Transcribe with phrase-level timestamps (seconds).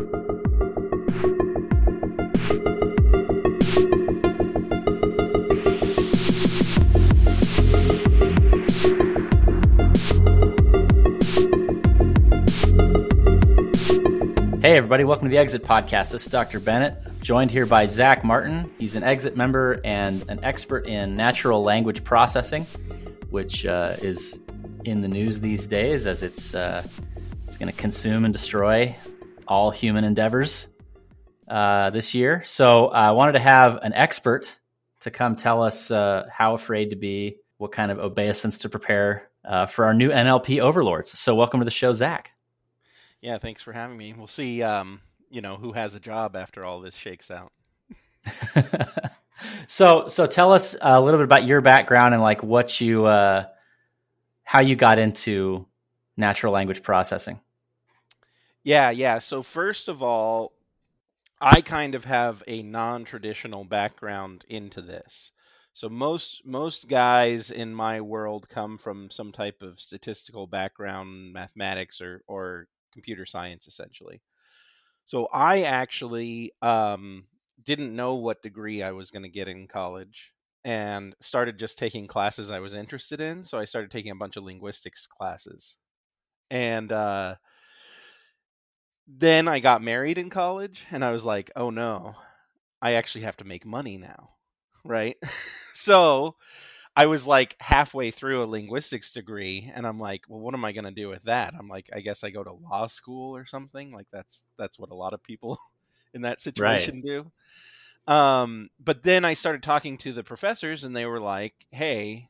[0.00, 0.06] Hey,
[14.76, 16.12] everybody, welcome to the Exit Podcast.
[16.12, 16.60] This is Dr.
[16.60, 18.72] Bennett, joined here by Zach Martin.
[18.78, 22.64] He's an Exit member and an expert in natural language processing,
[23.28, 24.40] which uh, is
[24.86, 26.82] in the news these days as it's, uh,
[27.44, 28.96] it's going to consume and destroy
[29.50, 30.68] all human endeavors
[31.48, 32.42] uh, this year.
[32.44, 34.56] So I wanted to have an expert
[35.00, 39.28] to come tell us uh, how afraid to be, what kind of obeisance to prepare
[39.44, 41.18] uh, for our new NLP overlords.
[41.18, 42.30] So welcome to the show, Zach.
[43.20, 44.14] Yeah, thanks for having me.
[44.16, 45.00] We'll see, um,
[45.30, 47.50] you know, who has a job after all this shakes out.
[49.66, 53.46] so, so tell us a little bit about your background and like what you, uh,
[54.44, 55.66] how you got into
[56.16, 57.40] natural language processing.
[58.62, 59.18] Yeah, yeah.
[59.18, 60.52] So first of all,
[61.40, 65.32] I kind of have a non-traditional background into this.
[65.74, 72.00] So most most guys in my world come from some type of statistical background, mathematics
[72.00, 74.22] or or computer science essentially.
[75.04, 77.26] So I actually um,
[77.64, 80.32] didn't know what degree I was going to get in college
[80.64, 83.44] and started just taking classes I was interested in.
[83.44, 85.76] So I started taking a bunch of linguistics classes.
[86.50, 87.36] And uh,
[89.18, 92.14] then I got married in college and I was like, oh no,
[92.80, 94.30] I actually have to make money now.
[94.84, 95.16] Right.
[95.74, 96.36] so
[96.94, 100.72] I was like halfway through a linguistics degree and I'm like, well, what am I
[100.72, 101.54] going to do with that?
[101.58, 103.92] I'm like, I guess I go to law school or something.
[103.92, 105.58] Like that's that's what a lot of people
[106.14, 107.04] in that situation right.
[108.06, 108.12] do.
[108.12, 112.28] Um, but then I started talking to the professors and they were like, "Hey,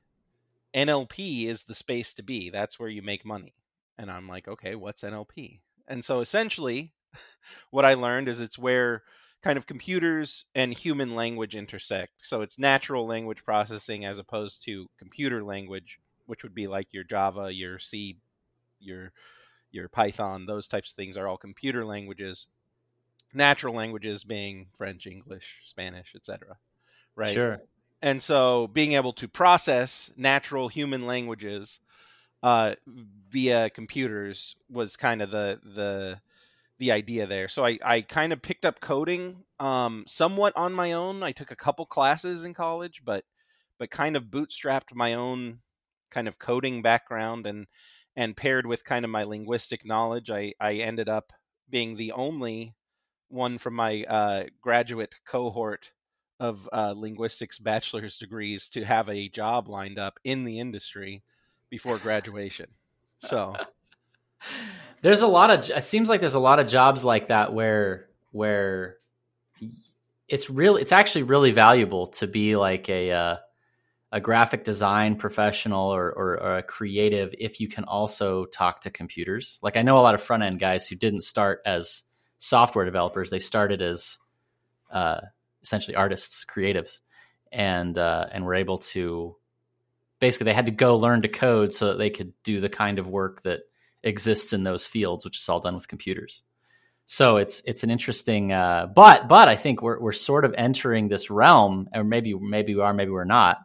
[0.75, 2.51] NLP is the space to be.
[2.51, 3.55] That's where you make money."
[3.97, 6.94] And I'm like, "Okay, what's NLP?" And so essentially
[7.70, 9.02] what I learned is it's where
[9.42, 12.12] kind of computers and human language intersect.
[12.22, 17.05] So it's natural language processing as opposed to computer language, which would be like your
[17.05, 18.18] Java, your C,
[18.80, 19.12] your
[19.73, 22.46] your Python, those types of things are all computer languages.
[23.33, 26.57] Natural languages being French, English, Spanish, etc.
[27.17, 27.34] Right?
[27.34, 27.61] Sure.
[28.02, 31.80] And so being able to process natural human languages
[32.42, 32.74] uh,
[33.30, 36.20] via computers was kind of the the
[36.78, 37.48] the idea there.
[37.48, 41.23] So I, I kind of picked up coding um, somewhat on my own.
[41.23, 43.24] I took a couple classes in college, but
[43.78, 45.61] but kind of bootstrapped my own
[46.11, 47.67] kind of coding background and
[48.17, 51.33] and paired with kind of my linguistic knowledge, I, I ended up
[51.68, 52.74] being the only
[53.28, 55.90] one from my uh, graduate cohort
[56.40, 61.22] of uh, linguistics bachelor's degrees to have a job lined up in the industry
[61.70, 62.67] before graduation.
[63.20, 63.55] So
[65.03, 68.08] there's a lot of it seems like there's a lot of jobs like that where
[68.33, 68.97] where
[70.29, 73.36] it's really it's actually really valuable to be like a uh,
[74.13, 78.91] a graphic design professional or, or, or, a creative if you can also talk to
[78.91, 79.61] computers.
[79.63, 82.02] Like I know a lot of front end guys who didn't start as
[82.39, 84.19] software developers; they started as
[84.91, 85.20] uh,
[85.63, 87.01] essentially artists, creatives,
[87.52, 89.37] and uh, and were able to
[90.20, 92.98] basically they had to go learn to code so that they could do the kind
[92.98, 93.61] of work that
[94.03, 96.42] exists in those fields, which is all done with computers.
[97.07, 101.08] So it's it's an interesting, uh, but but I think we're we're sort of entering
[101.08, 103.58] this realm, or maybe maybe we are, maybe we're not.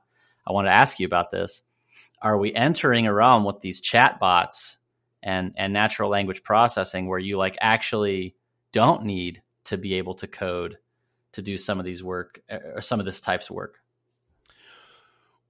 [0.48, 1.62] I want to ask you about this.
[2.22, 4.80] Are we entering a realm with these chat bots
[5.22, 8.36] and and natural language processing where you like actually
[8.72, 10.78] don't need to be able to code
[11.34, 13.78] to do some of these work or some of this types of work?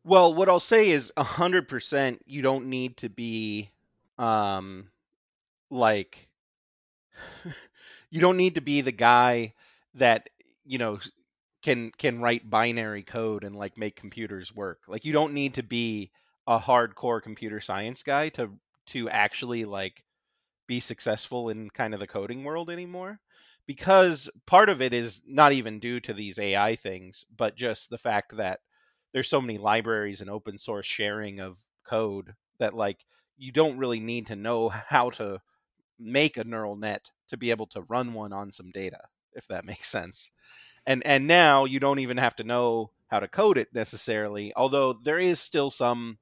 [0.06, 3.72] Well, what I'll say is 100% you don't need to be
[4.18, 4.90] um
[5.70, 6.30] like
[8.10, 9.54] you don't need to be the guy
[9.96, 10.30] that
[10.66, 11.00] you know
[11.64, 14.82] can can write binary code and like make computers work.
[14.88, 16.12] Like you don't need to be
[16.48, 18.52] a hardcore computer science guy to
[18.88, 20.04] to actually like
[20.68, 23.20] be successful in kind of the coding world anymore.
[23.68, 27.98] Because part of it is not even due to these AI things but just the
[28.00, 28.62] fact that
[29.16, 32.98] there's so many libraries and open source sharing of code that like
[33.38, 35.40] you don't really need to know how to
[35.98, 39.00] make a neural net to be able to run one on some data
[39.34, 40.32] if that makes sense.
[40.86, 44.92] And and now you don't even have to know how to code it necessarily although
[44.92, 46.18] there is still some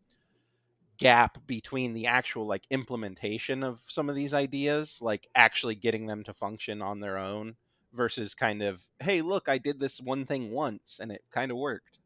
[0.99, 6.23] gap between the actual like implementation of some of these ideas like actually getting them
[6.23, 7.55] to function on their own
[7.93, 11.57] versus kind of hey look i did this one thing once and it kind of
[11.57, 11.97] worked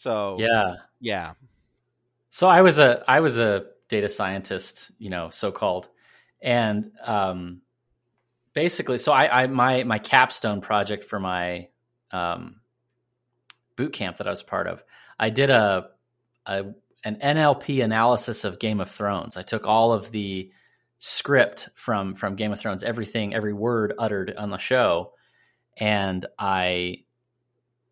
[0.00, 1.34] so yeah yeah
[2.30, 5.88] so i was a i was a data scientist, you know, so called.
[6.40, 7.60] And um,
[8.54, 11.68] basically, so I, I my my capstone project for my
[12.12, 12.60] um,
[13.76, 14.82] boot camp that I was part of,
[15.18, 15.90] I did a,
[16.46, 16.64] a
[17.04, 19.36] an NLP analysis of Game of Thrones.
[19.36, 20.50] I took all of the
[20.98, 25.12] script from from Game of Thrones, everything, every word uttered on the show,
[25.76, 27.04] and I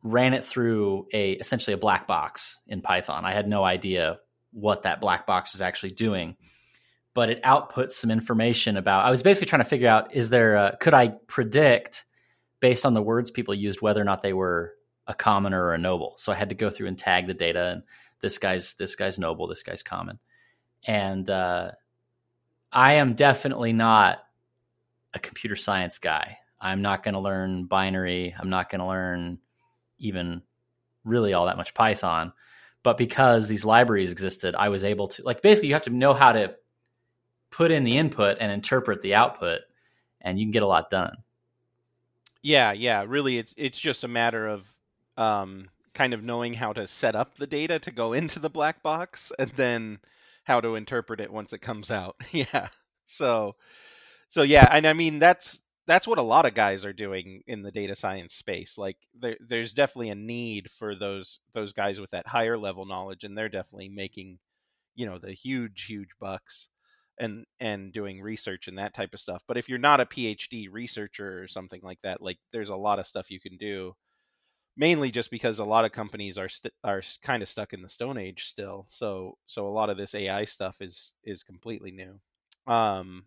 [0.03, 3.25] ran it through a essentially a black box in Python.
[3.25, 4.19] I had no idea
[4.53, 6.37] what that black box was actually doing,
[7.15, 9.05] but it outputs some information about.
[9.05, 12.05] I was basically trying to figure out: is there a, could I predict
[12.61, 14.75] based on the words people used whether or not they were
[15.07, 16.15] a commoner or a noble?
[16.19, 17.83] So I had to go through and tag the data and
[18.21, 20.19] this guy's this guy's noble, this guy's common,
[20.87, 21.73] and uh,
[22.73, 24.19] I am definitely not
[25.15, 26.39] a computer science guy.
[26.61, 28.35] I'm not going to learn binary.
[28.39, 29.39] I'm not going to learn
[29.99, 30.43] even
[31.05, 32.33] really all that much Python.
[32.83, 36.15] But because these libraries existed, I was able to like basically you have to know
[36.15, 36.55] how to
[37.51, 39.61] put in the input and interpret the output,
[40.21, 41.17] and you can get a lot done.
[42.43, 43.05] Yeah, yeah.
[43.07, 44.65] Really, it's it's just a matter of
[45.17, 48.83] um, kind of knowing how to set up the data to go into the black
[48.83, 49.99] box, and then
[50.45, 52.17] how to interpret it once it comes out.
[52.33, 52.69] yeah.
[53.07, 53.57] So,
[54.29, 57.63] so yeah, and I mean that's that's what a lot of guys are doing in
[57.63, 58.79] the data science space.
[58.79, 63.25] Like there, there's definitely a need for those those guys with that higher level knowledge,
[63.25, 64.39] and they're definitely making,
[64.97, 66.69] you know, the huge huge bucks,
[67.19, 69.43] and and doing research and that type of stuff.
[69.49, 73.01] But if you're not a PhD researcher or something like that, like there's a lot
[73.01, 73.95] of stuff you can do.
[74.77, 77.89] Mainly just because a lot of companies are st- are kind of stuck in the
[77.91, 78.87] Stone Age still.
[78.91, 82.21] So so a lot of this AI stuff is is completely new.
[82.67, 83.27] Um,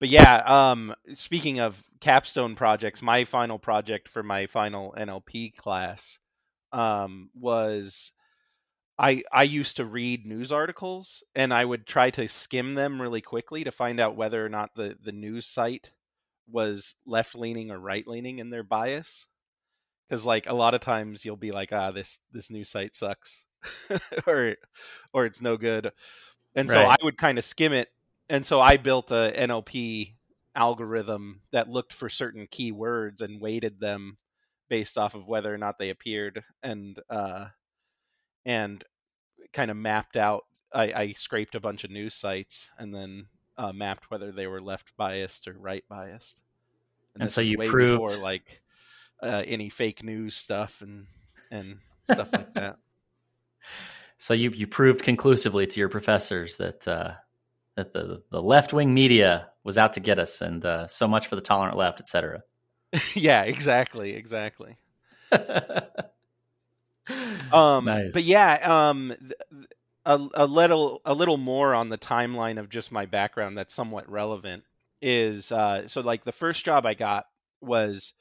[0.00, 6.18] but yeah, um, speaking of capstone projects, my final project for my final NLP class
[6.72, 8.12] um, was
[8.98, 13.22] I I used to read news articles and I would try to skim them really
[13.22, 15.90] quickly to find out whether or not the the news site
[16.48, 19.26] was left leaning or right leaning in their bias.
[20.08, 23.44] Because like a lot of times you'll be like, ah, this this news site sucks,
[24.26, 24.56] or
[25.12, 25.92] or it's no good,
[26.54, 27.88] and so I would kind of skim it
[28.28, 30.14] and so I built a NLP
[30.54, 34.16] algorithm that looked for certain keywords and weighted them
[34.68, 37.46] based off of whether or not they appeared and uh,
[38.44, 38.82] and
[39.52, 40.44] kind of mapped out.
[40.72, 43.26] I, I, scraped a bunch of news sites and then
[43.56, 46.42] uh, mapped whether they were left biased or right biased.
[47.14, 48.60] And, and so you proved before, like
[49.22, 51.06] uh, any fake news stuff and
[51.50, 52.78] and stuff like that.
[54.18, 57.12] So you you proved conclusively to your professors that uh,
[57.76, 61.28] that the the left wing media was out to get us, and uh, so much
[61.28, 62.42] for the tolerant left, etc.
[63.14, 64.76] yeah, exactly, exactly.
[67.52, 68.12] um, nice.
[68.12, 68.54] but yeah,
[68.88, 69.14] um,
[70.04, 74.10] a, a little a little more on the timeline of just my background that's somewhat
[74.10, 74.64] relevant
[75.02, 77.26] is uh, so like the first job I got
[77.60, 78.14] was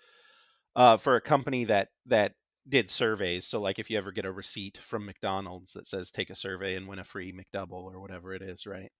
[0.76, 2.34] uh, for a company that that
[2.68, 3.46] did surveys.
[3.46, 6.76] So like if you ever get a receipt from McDonald's that says take a survey
[6.76, 8.92] and win a free McDouble or whatever it is, right?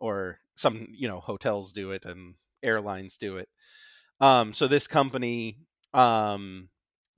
[0.00, 3.48] Or some you know hotels do it and airlines do it.
[4.20, 5.58] Um, so this company
[5.92, 6.68] um,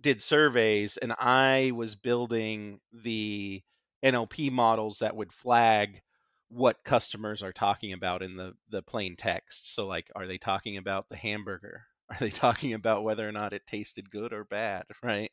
[0.00, 3.62] did surveys, and I was building the
[4.02, 6.00] NLP models that would flag
[6.49, 9.75] what customers are talking about in the the plain text.
[9.75, 11.84] So like, are they talking about the hamburger?
[12.10, 14.84] Are they talking about whether or not it tasted good or bad?
[15.03, 15.32] Right.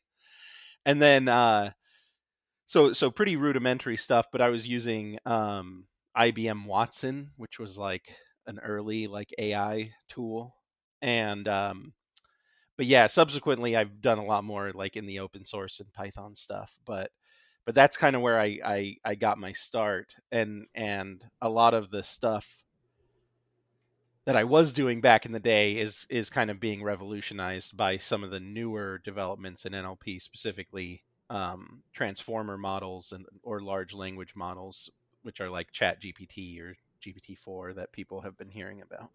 [0.86, 1.72] And then uh,
[2.66, 8.14] so so pretty rudimentary stuff, but I was using um, IBM Watson, which was like
[8.46, 10.54] an early like AI tool,
[11.02, 11.92] and um,
[12.76, 16.36] but yeah, subsequently I've done a lot more like in the open source and Python
[16.36, 17.10] stuff, but
[17.66, 21.74] but that's kind of where I, I I got my start, and and a lot
[21.74, 22.46] of the stuff
[24.26, 27.98] that I was doing back in the day is is kind of being revolutionized by
[27.98, 34.34] some of the newer developments in NLP, specifically um, transformer models and or large language
[34.36, 34.90] models,
[35.24, 39.10] which are like Chat GPT or GPT-4 that people have been hearing about.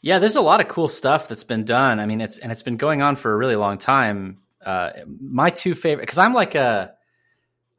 [0.00, 2.00] Yeah, there's a lot of cool stuff that's been done.
[2.00, 4.38] I mean, it's and it's been going on for a really long time.
[4.64, 6.94] Uh, my two favorite, because I'm like a,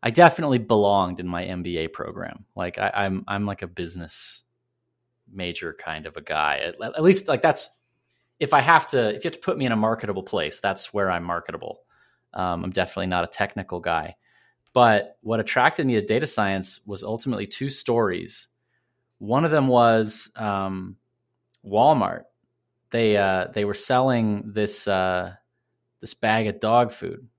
[0.02, 2.46] I definitely belonged in my MBA program.
[2.56, 4.44] Like I, I'm, I'm like a business
[5.32, 6.58] major kind of a guy.
[6.58, 7.70] At, at, least like that's
[8.40, 10.94] if I have to, if you have to put me in a marketable place, that's
[10.94, 11.82] where I'm marketable.
[12.34, 14.16] Um, I'm definitely not a technical guy.
[14.76, 18.50] But what attracted me to data science was ultimately two stories.
[19.20, 20.98] One of them was um,
[21.66, 22.24] Walmart.
[22.90, 25.34] They uh, they were selling this uh,
[26.02, 27.30] this bag of dog food,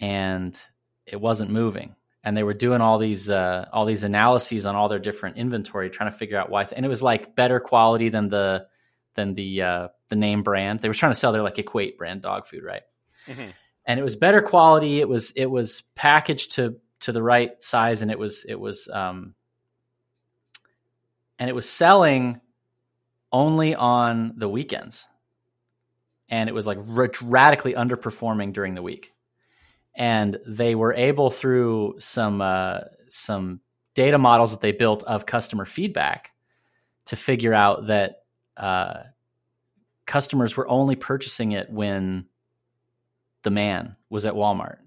[0.00, 0.58] and
[1.06, 1.94] it wasn't moving.
[2.24, 5.88] And they were doing all these uh, all these analyses on all their different inventory,
[5.88, 6.64] trying to figure out why.
[6.64, 8.66] Th- and it was like better quality than the
[9.14, 10.80] than the uh, the name brand.
[10.80, 12.82] They were trying to sell their like Equate brand dog food, right?
[13.28, 13.52] Mhm.
[13.90, 15.00] And it was better quality.
[15.00, 18.86] It was it was packaged to to the right size, and it was it was
[18.86, 19.34] um,
[21.40, 22.40] and it was selling
[23.32, 25.08] only on the weekends,
[26.28, 26.78] and it was like
[27.20, 29.12] radically underperforming during the week.
[29.92, 33.58] And they were able through some uh, some
[33.94, 36.30] data models that they built of customer feedback
[37.06, 38.22] to figure out that
[38.56, 39.02] uh,
[40.06, 42.26] customers were only purchasing it when
[43.42, 44.78] the man was at Walmart.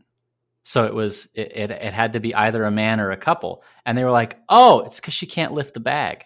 [0.64, 3.64] So it was it, it, it had to be either a man or a couple,
[3.86, 6.24] and they were like, "Oh, it's because she can't lift the bag,"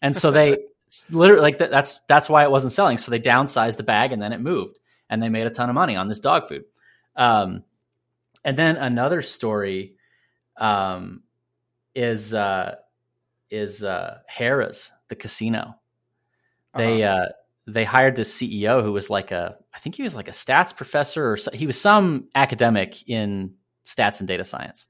[0.00, 0.58] and so they
[1.10, 2.96] literally like that, that's that's why it wasn't selling.
[2.96, 4.78] So they downsized the bag, and then it moved,
[5.10, 6.64] and they made a ton of money on this dog food.
[7.16, 7.64] Um,
[8.44, 9.96] and then another story
[10.56, 11.22] um,
[11.94, 12.76] is uh,
[13.50, 15.74] is uh, Harrah's, the casino.
[16.74, 17.26] They uh,
[17.72, 20.76] they hired this CEO who was like a I think he was like a stats
[20.76, 24.86] professor or so, he was some academic in stats and data science.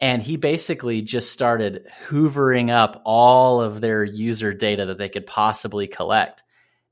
[0.00, 5.26] And he basically just started hoovering up all of their user data that they could
[5.26, 6.42] possibly collect.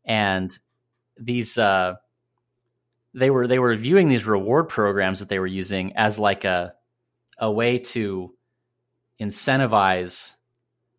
[0.07, 0.57] And
[1.19, 1.95] these uh,
[3.12, 6.75] they were they were viewing these reward programs that they were using as like a
[7.38, 8.35] a way to
[9.21, 10.37] incentivize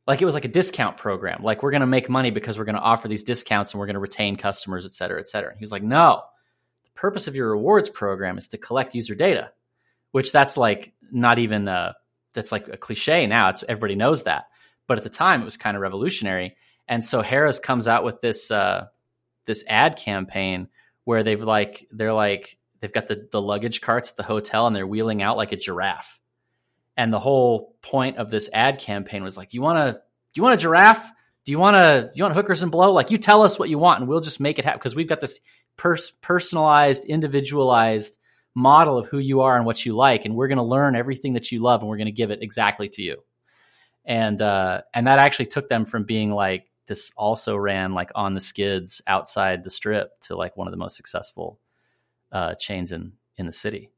[0.08, 1.44] like it was like a discount program.
[1.44, 3.88] Like we're going to make money because we're going to offer these discounts and we're
[3.88, 5.50] going to retain customers, et cetera, et cetera.
[5.50, 6.22] And he was like, no,
[6.84, 9.52] the purpose of your rewards program is to collect user data,
[10.12, 11.96] which that's like not even a,
[12.34, 13.50] that's like a cliche now.
[13.50, 14.46] It's everybody knows that.
[14.88, 16.56] But at the time it was kind of revolutionary.
[16.88, 18.88] And so Harrah's comes out with this, uh,
[19.46, 20.68] this ad campaign
[21.04, 24.76] where they've like, they're like, they've got the, the luggage carts at the hotel and
[24.76, 26.22] they're wheeling out like a giraffe
[26.98, 30.02] and the whole point of this ad campaign was like you want to
[30.36, 31.12] you want a giraffe?
[31.46, 32.92] Do you want to you want hookers and blow?
[32.92, 34.80] Like you tell us what you want and we'll just make it happen.
[34.80, 35.40] Because we've got this
[35.78, 38.20] pers- personalized individualized
[38.54, 41.34] model of who you are and what you like and we're going to learn everything
[41.34, 43.24] that you love and we're going to give it exactly to you.
[44.06, 48.34] And uh and that actually took them from being like this also ran like on
[48.34, 51.60] the skids outside the strip to like one of the most successful
[52.32, 53.90] uh chains in in the city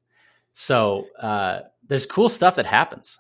[0.60, 3.20] so uh, there's cool stuff that happens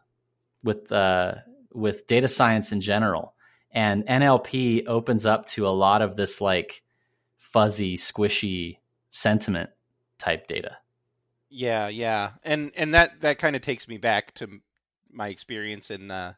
[0.63, 1.35] with uh,
[1.71, 3.35] with data science in general,
[3.69, 6.81] and NLP opens up to a lot of this like
[7.37, 8.77] fuzzy, squishy
[9.11, 9.69] sentiment
[10.17, 10.77] type data.
[11.47, 14.59] Yeah, yeah, and and that that kind of takes me back to
[15.11, 16.33] my experience in uh,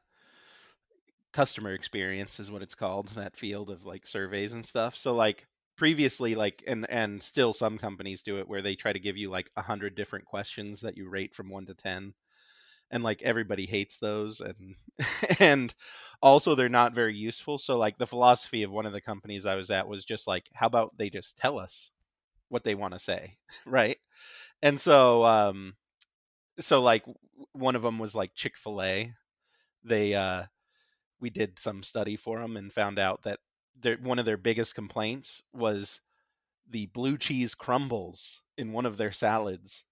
[1.32, 4.98] customer experience is what it's called that field of like surveys and stuff.
[4.98, 5.48] So like
[5.80, 9.32] previously like and and still some companies do it where they try to give you
[9.32, 12.14] like a hundred different questions that you rate from one to ten
[12.92, 14.76] and like everybody hates those and
[15.40, 15.74] and
[16.22, 17.58] also they're not very useful.
[17.58, 20.50] So like the philosophy of one of the companies i was at was just like
[20.54, 21.92] how about they just tell us
[22.50, 23.38] what they want to say?
[23.66, 23.98] Right?
[24.62, 25.76] And so um
[26.60, 27.06] so like
[27.54, 29.14] one of them was like chick-fil-a.
[29.86, 30.44] They uh
[31.22, 33.40] we did some study for them and found out that
[33.82, 36.02] their one of their biggest complaints was
[36.70, 39.84] the blue cheese crumbles in one of their salads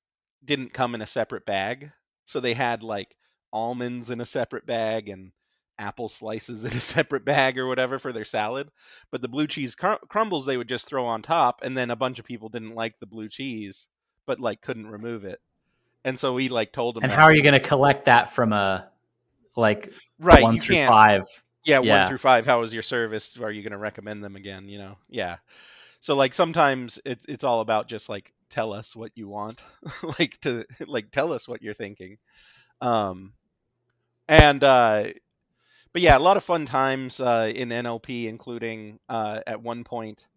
[0.43, 1.91] didn't come in a separate bag.
[2.25, 3.15] So they had like
[3.51, 5.31] almonds in a separate bag and
[5.79, 8.69] apple slices in a separate bag or whatever for their salad.
[9.11, 11.95] But the blue cheese cr- crumbles they would just throw on top and then a
[11.95, 13.87] bunch of people didn't like the blue cheese
[14.25, 15.39] but like couldn't remove it.
[16.03, 18.53] And so we like told them And how are you going to collect that from
[18.53, 18.87] a
[19.55, 21.21] like right one you through can't five?
[21.67, 21.79] Yeah, Yeah.
[21.79, 22.45] one through five.
[22.45, 23.37] How was your service?
[23.37, 24.69] Are you going to recommend them again?
[24.69, 25.37] You know, yeah.
[26.01, 29.61] So like sometimes it, it's all about just like tell us what you want,
[30.19, 32.17] like to like tell us what you're thinking.
[32.81, 33.33] Um,
[34.27, 35.05] and uh,
[35.93, 40.27] but yeah, a lot of fun times uh, in NLP, including uh, at one point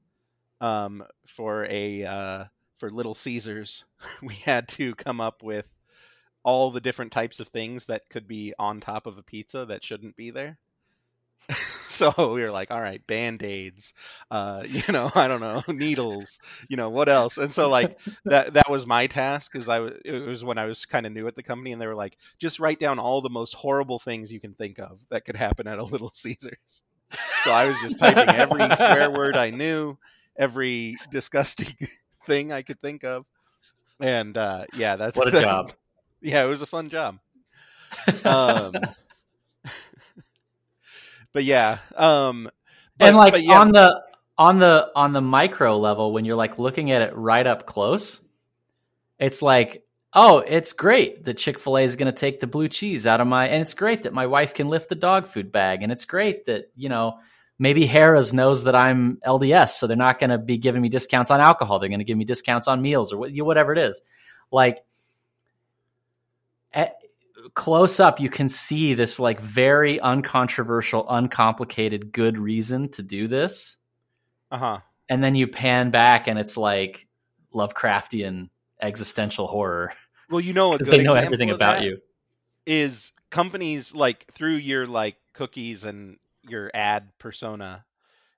[0.61, 2.45] um, for a uh,
[2.79, 3.85] for Little Caesars,
[4.23, 5.67] we had to come up with
[6.45, 9.85] all the different types of things that could be on top of a pizza that
[9.85, 10.59] shouldn't be there.
[11.89, 13.95] so we were like, all right, band aids,
[14.31, 17.37] uh, you know, I don't know, needles, you know, what else?
[17.39, 17.97] And so like
[18.29, 21.13] that that was my task because I w- it was when I was kind of
[21.13, 23.99] new at the company, and they were like, just write down all the most horrible
[23.99, 26.83] things you can think of that could happen at a Little Caesars.
[27.41, 29.97] So I was just typing every swear word I knew,
[30.39, 31.75] every disgusting
[32.27, 33.27] thing I could think of,
[34.01, 35.73] and uh, yeah, that's What a job.
[36.21, 37.19] yeah, it was a fun job.
[38.25, 38.95] Um,
[41.33, 42.51] but yeah, um,
[42.99, 44.03] but- and like yeah, on the
[44.39, 48.23] on the on the micro level when you're like looking at it right up close
[49.19, 49.85] it's like
[50.15, 53.49] oh it's great that chick-fil-a is going to take the blue cheese out of my
[53.49, 56.47] and it's great that my wife can lift the dog food bag and it's great
[56.47, 57.19] that you know
[57.61, 61.31] maybe Harrah's knows that I'm LDS, so they're not going to be giving me discounts
[61.31, 61.79] on alcohol.
[61.79, 64.01] They're going to give me discounts on meals or whatever it is.
[64.51, 64.83] Like
[67.55, 73.77] close up, you can see this like very uncontroversial, uncomplicated, good reason to do this.
[74.51, 74.79] Uh huh.
[75.09, 77.07] And then you pan back, and it's like
[77.55, 79.93] Lovecraftian existential horror.
[80.29, 81.99] Well, you know, because they know everything about you.
[82.67, 87.85] Is companies like through your like cookies and your ad persona,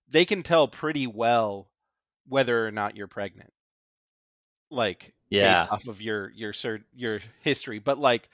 [0.08, 1.68] they can tell pretty well
[2.28, 3.52] whether or not you're pregnant.
[4.70, 5.60] Like yeah.
[5.60, 6.54] based off of your your
[6.94, 8.28] your history, but like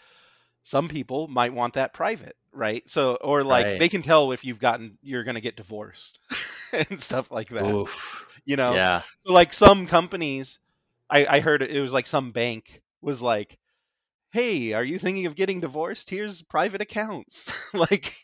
[0.69, 2.89] some people might want that private, right?
[2.91, 3.79] So or like right.
[3.79, 6.19] they can tell if you've gotten you're going to get divorced
[6.91, 7.65] and stuff like that.
[7.65, 8.27] Oof.
[8.45, 8.75] You know.
[8.75, 9.01] Yeah.
[9.25, 10.59] So like some companies
[11.09, 13.57] I I heard it, it was like some bank was like
[14.31, 16.11] hey, are you thinking of getting divorced?
[16.11, 17.51] Here's private accounts.
[17.73, 18.15] like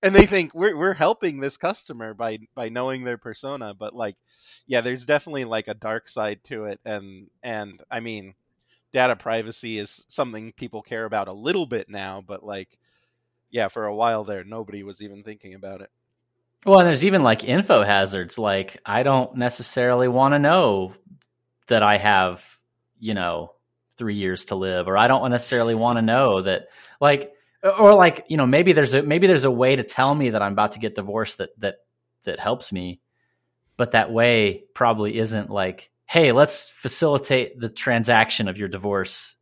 [0.00, 4.14] and they think we're we're helping this customer by by knowing their persona, but like
[4.68, 8.34] yeah, there's definitely like a dark side to it and and I mean
[8.92, 12.78] data privacy is something people care about a little bit now, but like
[13.50, 15.90] yeah, for a while there nobody was even thinking about it.
[16.64, 20.94] Well, and there's even like info hazards like I don't necessarily want to know
[21.68, 22.44] that I have,
[22.98, 23.52] you know,
[23.96, 26.68] 3 years to live or I don't necessarily want to know that
[27.00, 27.32] like
[27.62, 30.42] or like you know maybe there's a maybe there's a way to tell me that
[30.42, 31.76] i'm about to get divorced that that
[32.24, 33.00] that helps me
[33.76, 39.36] but that way probably isn't like hey let's facilitate the transaction of your divorce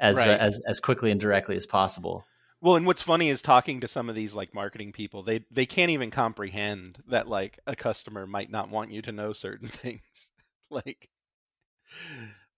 [0.00, 0.28] as Right.
[0.28, 2.28] uh, as as quickly and directly as possible
[2.62, 5.66] Well, and what's funny is talking to some of these like marketing people, they they
[5.66, 10.30] can't even comprehend that like a customer might not want you to know certain things.
[10.70, 11.10] like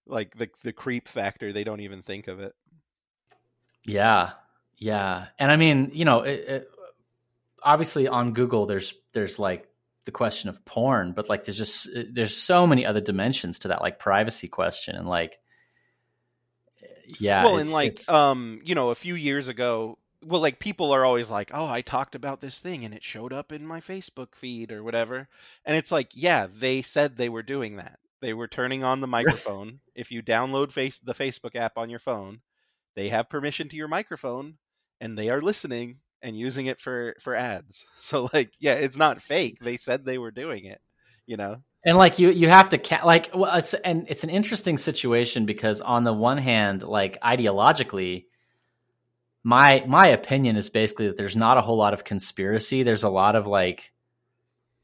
[0.06, 2.54] like the the creep factor, they don't even think of it.
[3.86, 4.30] yeah
[4.78, 6.68] yeah and i mean you know it, it,
[7.62, 9.68] obviously on google there's there's like
[10.04, 13.80] the question of porn but like there's just there's so many other dimensions to that
[13.82, 15.38] like privacy question and like
[17.18, 20.92] yeah well, and like it's- um, you know, a few years ago, well, like people
[20.92, 23.80] are always like, "Oh, I talked about this thing and it showed up in my
[23.80, 25.28] Facebook feed or whatever."
[25.64, 27.98] And it's like, yeah, they said they were doing that.
[28.20, 29.80] They were turning on the microphone.
[29.94, 32.40] if you download face the Facebook app on your phone,
[32.96, 34.56] they have permission to your microphone
[35.00, 37.84] and they are listening and using it for for ads.
[38.00, 39.58] So like, yeah, it's not fake.
[39.60, 40.80] They said they were doing it,
[41.26, 41.58] you know.
[41.84, 45.46] and like you you have to ca- like well it's and it's an interesting situation
[45.46, 48.24] because on the one hand like ideologically
[49.42, 53.10] my my opinion is basically that there's not a whole lot of conspiracy there's a
[53.10, 53.92] lot of like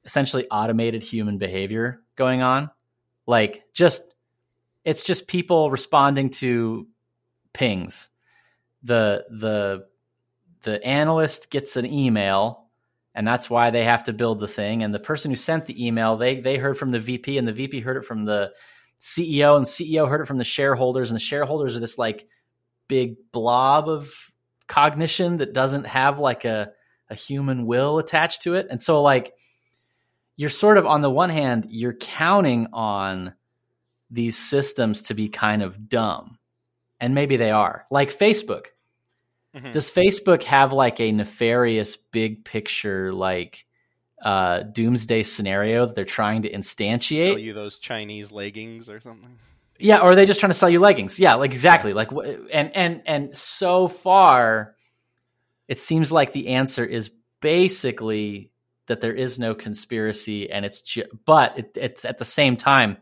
[0.04, 2.70] essentially automated human behavior going on
[3.26, 4.02] like just
[4.84, 6.86] it's just people responding to
[7.52, 8.10] pings
[8.82, 9.86] the the
[10.62, 12.70] the analyst gets an email
[13.14, 14.82] and that's why they have to build the thing.
[14.82, 17.52] And the person who sent the email they they heard from the VP and the
[17.52, 18.52] VP heard it from the
[18.98, 21.10] CEO and CEO heard it from the shareholders.
[21.10, 22.28] And the shareholders are this like
[22.88, 24.12] big blob of
[24.68, 26.72] cognition that doesn't have like a
[27.08, 28.68] a human will attached to it.
[28.70, 29.34] And so like
[30.36, 33.34] you're sort of on the one hand you're counting on
[34.10, 36.38] these systems to be kind of dumb.
[37.00, 37.86] And maybe they are.
[37.90, 38.66] Like Facebook
[39.54, 39.72] Mhm.
[39.72, 43.66] does Facebook have like a nefarious big picture like
[44.22, 47.42] uh doomsday scenario that they're trying to Sell instantiate?
[47.42, 49.38] you those Chinese leggings or something.
[49.78, 51.18] Yeah, or are they just trying to sell you leggings?
[51.18, 51.94] Yeah, like exactly.
[51.94, 52.10] Like
[52.52, 54.76] and and and so far
[55.68, 57.10] it seems like the answer is
[57.40, 58.50] basically
[58.86, 62.98] that there is no conspiracy and it's ju- but it, it's at the same time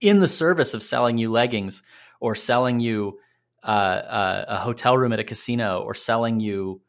[0.00, 1.82] in the service of selling you leggings
[2.20, 3.18] or selling you
[3.70, 6.80] uh, a hotel room at a casino or selling you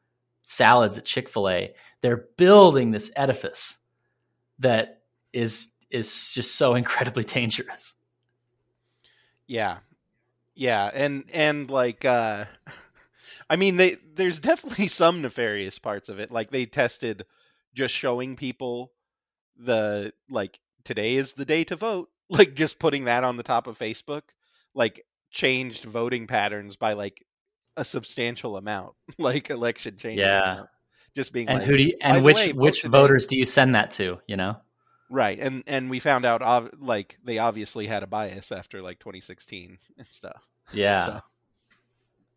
[0.43, 3.79] salads at Chick-fil-A they're building this edifice
[4.59, 5.01] that
[5.33, 7.95] is is just so incredibly dangerous
[9.47, 9.79] Yeah.
[10.55, 12.45] Yeah, and and like uh
[13.49, 16.31] I mean they there's definitely some nefarious parts of it.
[16.31, 17.25] Like they tested
[17.73, 18.91] just showing people
[19.57, 22.09] the like today is the day to vote.
[22.29, 24.23] Like just putting that on the top of Facebook
[24.73, 27.23] like changed voting patterns by like
[27.75, 28.93] a substantial amount.
[29.17, 30.19] like election changes.
[30.19, 30.53] Yeah.
[30.53, 30.69] amount.
[31.15, 33.45] Just being and like who do you, and which way, which today." voters do you
[33.45, 34.57] send that to you know
[35.09, 36.41] Right, and and we found out
[36.81, 40.43] like they obviously had a bias after like 2016 and stuff.
[40.73, 41.21] yeah So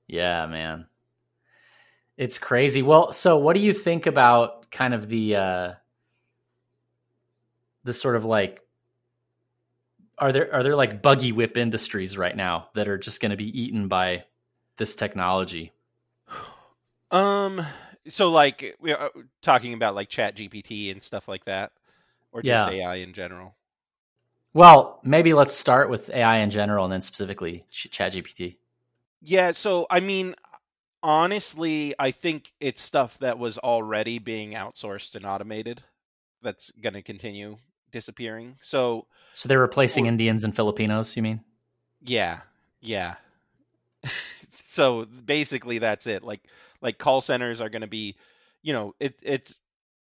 [0.06, 0.86] yeah man
[2.16, 5.72] it's crazy well so what do you think about kind of the uh
[7.84, 8.60] the sort of like
[10.20, 13.36] are there are there like buggy whip industries right now that are just going to
[13.36, 14.24] be eaten by
[14.76, 15.72] this technology
[17.10, 17.64] Um,
[18.08, 19.10] so like we are
[19.42, 21.72] talking about like Chat GPT and stuff like that,
[22.32, 22.68] or just Yeah.
[22.68, 23.56] AI in general.
[24.52, 28.58] Well, maybe let's start with AI in general and then specifically Ch- ChatGPT.
[29.22, 30.34] Yeah, so I mean,
[31.02, 35.82] honestly, I think it's stuff that was already being outsourced and automated
[36.42, 37.58] that's going to continue
[37.92, 38.58] disappearing.
[38.62, 41.42] So, So they're replacing Indians and Filipinos, you mean?
[42.00, 42.40] yeah,
[42.80, 43.16] yeah.
[44.66, 46.22] so basically that's it.
[46.22, 46.40] Like
[46.80, 48.16] like call centers are going to be,
[48.62, 49.58] you know, it it's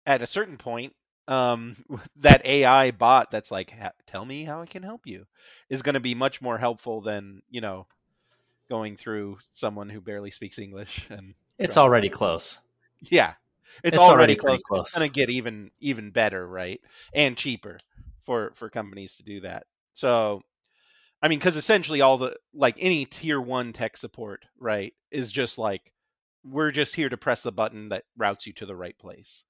[0.06, 0.94] at a certain point
[1.28, 1.76] um
[2.16, 3.74] that AI bot that's like
[4.06, 5.26] tell me how I can help you
[5.68, 7.86] is going to be much more helpful than, you know,
[8.70, 12.58] going through someone who barely speaks English and It's already close.
[13.00, 13.34] Yeah.
[13.84, 14.62] It's, It's already, already close.
[14.68, 14.86] close.
[14.86, 16.80] It's going to get even even better, right?
[17.14, 17.78] And cheaper
[18.24, 19.66] for for companies to do that.
[19.92, 20.42] So
[21.22, 25.58] I mean cuz essentially all the like any tier 1 tech support, right, is just
[25.58, 25.92] like
[26.44, 29.44] we're just here to press the button that routes you to the right place.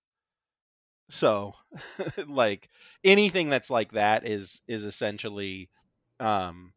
[1.10, 1.54] So
[2.26, 2.68] like
[3.04, 5.68] anything that's like that is is essentially
[6.20, 6.72] um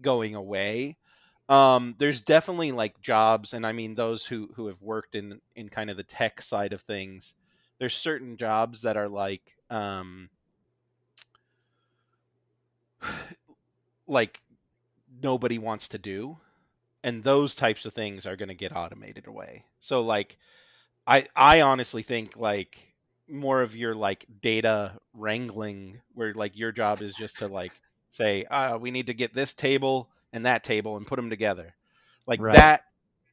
[0.00, 0.98] going away
[1.50, 5.68] um there's definitely like jobs and i mean those who who have worked in in
[5.70, 7.34] kind of the tech side of things
[7.80, 10.30] there's certain jobs that are like um
[14.08, 14.40] like
[15.22, 16.38] nobody wants to do
[17.04, 19.64] and those types of things are going to get automated away.
[19.80, 20.38] So like
[21.06, 22.78] i i honestly think like
[23.28, 27.72] more of your like data wrangling where like your job is just to like
[28.10, 31.74] say uh, we need to get this table and that table and put them together
[32.26, 32.50] like Right.
[32.50, 32.82] that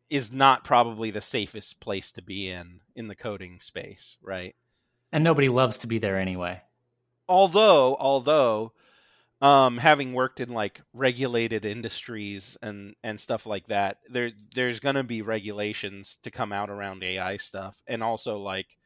[0.10, 4.56] is not probably the safest place to be in in the coding space right
[5.12, 6.62] And nobody loves to be there anyway.
[7.30, 8.74] although although
[9.42, 14.96] um having worked in like regulated industries and and stuff like that there there's going
[14.96, 18.78] to be regulations to come out around AI stuff and also like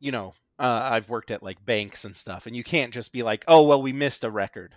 [0.00, 3.22] you know uh, I've worked at like banks and stuff and you can't just be
[3.22, 4.74] like oh well we missed a record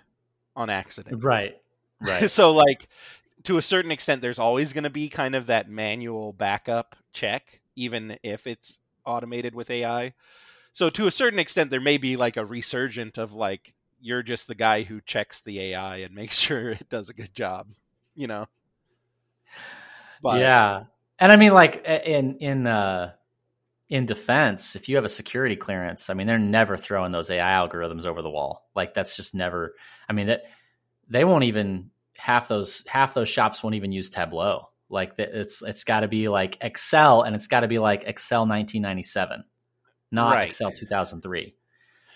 [0.55, 1.55] on accident Right.
[2.01, 2.27] Right.
[2.27, 2.87] so like
[3.43, 7.61] to a certain extent there's always going to be kind of that manual backup check
[7.75, 10.13] even if it's automated with AI
[10.73, 14.47] so to a certain extent there may be like a resurgent of like you're just
[14.47, 17.67] the guy who checks the AI and makes sure it does a good job
[18.15, 18.45] you know
[20.21, 20.85] but yeah.
[21.19, 23.13] And I mean like in in uh
[23.93, 27.53] in defense, if you have a security clearance, I mean they're never throwing those AI
[27.53, 28.67] algorithms over the wall.
[28.75, 29.75] Like that's just never
[30.09, 30.45] I mean that
[31.09, 34.69] they won't even half those half those shops won't even use Tableau.
[34.89, 38.41] Like it's it's got to be like Excel and it's got to be like Excel
[38.47, 39.43] 1997,
[40.11, 40.47] not Right.
[40.47, 41.53] Excel 2003.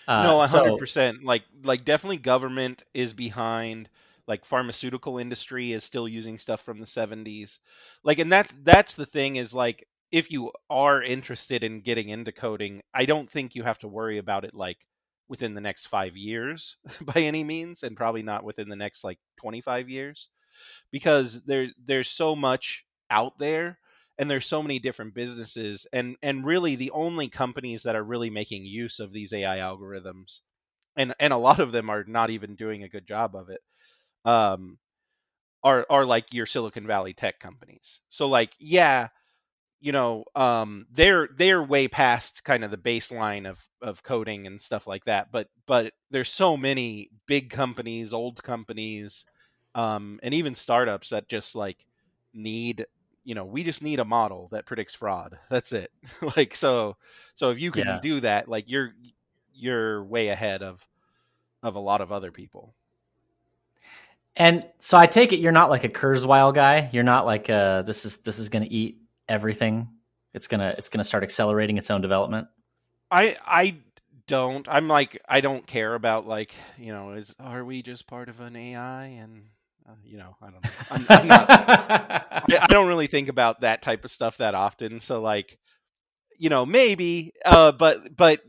[0.08, 1.22] Uh, no, so- hundred percent.
[1.22, 3.88] Like, like definitely government is behind.
[4.26, 7.60] Like, pharmaceutical industry is still using stuff from the seventies.
[8.02, 12.32] Like, and that's that's the thing is like, if you are interested in getting into
[12.32, 14.78] coding, I don't think you have to worry about it like
[15.28, 19.18] within the next five years by any means, and probably not within the next like
[19.38, 20.28] twenty five years,
[20.90, 23.78] because there's there's so much out there
[24.18, 28.30] and there's so many different businesses and and really the only companies that are really
[28.30, 30.40] making use of these AI algorithms
[30.96, 33.60] and and a lot of them are not even doing a good job of it
[34.26, 34.78] um
[35.64, 38.00] are are like your Silicon Valley tech companies.
[38.08, 39.08] So like yeah,
[39.80, 44.60] you know, um they're they're way past kind of the baseline of of coding and
[44.60, 49.24] stuff like that, but but there's so many big companies, old companies
[49.74, 51.78] um and even startups that just like
[52.34, 52.86] need
[53.24, 55.90] you know we just need a model that predicts fraud that's it
[56.36, 56.96] like so
[57.34, 58.00] so if you can Yeah.
[58.00, 58.92] do that like you're
[59.52, 60.86] you're way ahead of
[61.62, 62.74] of a lot of other people
[64.36, 66.90] And so I take it you're not like a Kurzweil guy.
[66.92, 69.88] You're not like uh this is this is going to eat everything.
[70.34, 72.48] It's gonna it's gonna start accelerating its own development.
[73.10, 73.76] i i
[74.26, 78.28] don't i'm like i don't care about like you know is are we just part
[78.28, 79.42] of an ai and
[79.88, 83.62] uh, you know i don't know I'm, I'm not I, I don't really think about
[83.62, 85.58] that type of stuff that often so like
[86.38, 88.40] you know maybe uh but but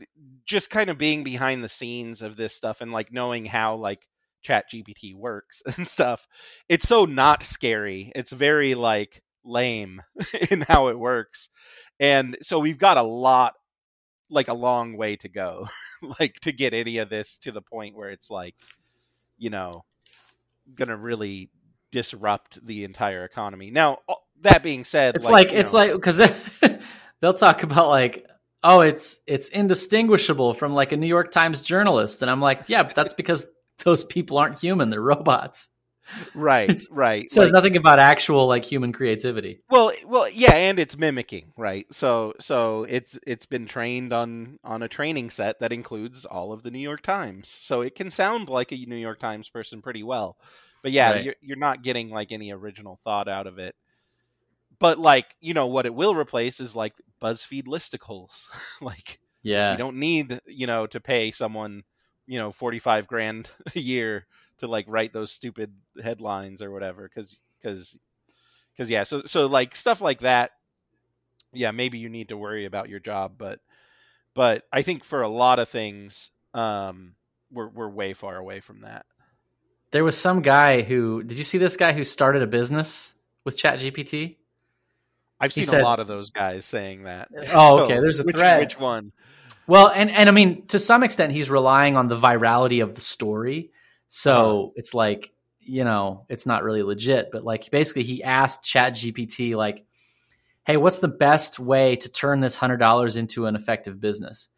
[0.44, 4.06] just kind of being behind the scenes of this stuff and like knowing how like
[4.42, 6.26] chat gpt works and stuff
[6.68, 10.02] it's so not scary it's very like lame
[10.50, 11.48] in how it works
[11.98, 13.54] and so we've got a lot
[14.28, 15.68] like a long way to go
[16.20, 18.54] like to get any of this to the point where it's like
[19.38, 19.84] you know
[20.74, 21.50] gonna really
[21.90, 23.98] disrupt the entire economy now
[24.42, 26.20] that being said it's like, you it's know- like because
[27.20, 28.26] they'll talk about like
[28.62, 32.82] oh it's it's indistinguishable from like a New York Times journalist, and I'm like yeah,
[32.82, 33.46] but that's because
[33.84, 35.68] those people aren't human; they're robots.
[36.34, 37.28] Right, It's- right.
[37.30, 39.60] Says Like- nothing about actual like human creativity.
[39.70, 41.86] Well, well, yeah, and it's mimicking, right?
[41.92, 46.62] So, so it's it's been trained on on a training set that includes all of
[46.62, 50.02] the New York Times, so it can sound like a New York Times person pretty
[50.02, 50.36] well.
[50.82, 51.24] But yeah, Right.
[51.24, 53.74] you're you're not getting like any original thought out of it.
[54.78, 58.44] But like, you know, what it will replace is like BuzzFeed listicles.
[58.80, 59.72] like, Yeah.
[59.72, 61.82] you don't need, you know, to pay someone,
[62.26, 64.26] you know, forty five grand a year
[64.60, 67.98] to like write those stupid headlines or whatever, because because
[68.72, 70.52] because yeah so so like stuff like that
[71.52, 73.60] yeah maybe you need to worry about your job but
[74.34, 77.12] but i think for a lot of things um
[77.52, 79.04] we're we're way far away from that
[79.90, 83.58] There was some guy who did you see this guy who started a business with
[83.58, 84.36] chat gpt
[85.40, 88.36] i've seen said- a lot of those guys saying that Oh, okay, there's a which,
[88.36, 88.60] thread.
[88.60, 89.12] which one
[89.66, 93.00] Well, and and I mean, to some extent, he's relying on the virality of the
[93.00, 93.70] story.
[94.12, 97.30] So it's like, you know, it's not really legit.
[97.30, 99.86] But like, basically, he asked Chat GPT, like,
[100.64, 104.48] "Hey, what's the best way to turn this hundred dollars into an effective business?"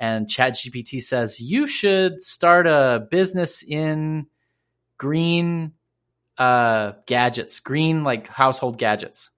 [0.00, 4.26] And Chat GPT says, "You should start a business in
[4.98, 5.74] green
[6.36, 9.30] uh, gadgets, green like household gadgets.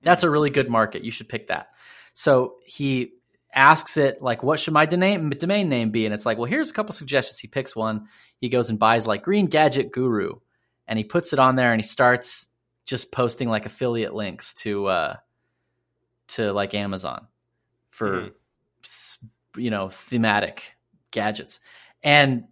[0.00, 1.04] That's a really good market.
[1.04, 1.68] You should pick that."
[2.14, 3.12] So he
[3.54, 6.70] asks it like what should my domain domain name be and it's like well here's
[6.70, 8.06] a couple suggestions he picks one
[8.42, 10.34] he goes and buys like green gadget guru
[10.86, 12.50] and he puts it on there and he starts
[12.84, 15.16] just posting like affiliate links to uh
[16.28, 17.26] to like amazon
[17.90, 18.32] for
[18.82, 19.18] Mhm.
[19.56, 20.76] you know thematic
[21.10, 21.60] gadgets.
[22.02, 22.44] And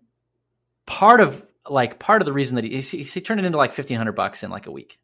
[0.86, 3.70] part of like part of the reason that he he, he turned it into like
[3.70, 4.98] 1500 bucks in like a week.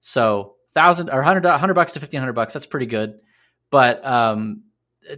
[0.00, 3.20] So thousand or 100 100 bucks to 1500 bucks that's pretty good.
[3.70, 4.64] But um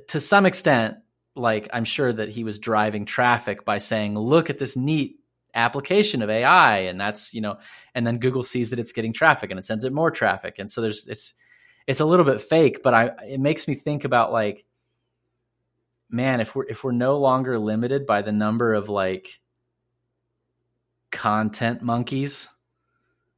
[0.09, 0.99] to some extent,
[1.37, 5.19] like I'm sure that he was driving traffic by saying, "Look at this neat
[5.55, 7.59] application of AI," and that's you know,
[7.95, 10.71] and then Google sees that it's getting traffic and it sends it more traffic, and
[10.71, 11.35] so there's it's
[11.87, 14.65] it's a little bit fake, but I it makes me think about like,
[16.09, 19.41] man, if we're if we're no longer limited by the number of like
[21.11, 22.49] content monkeys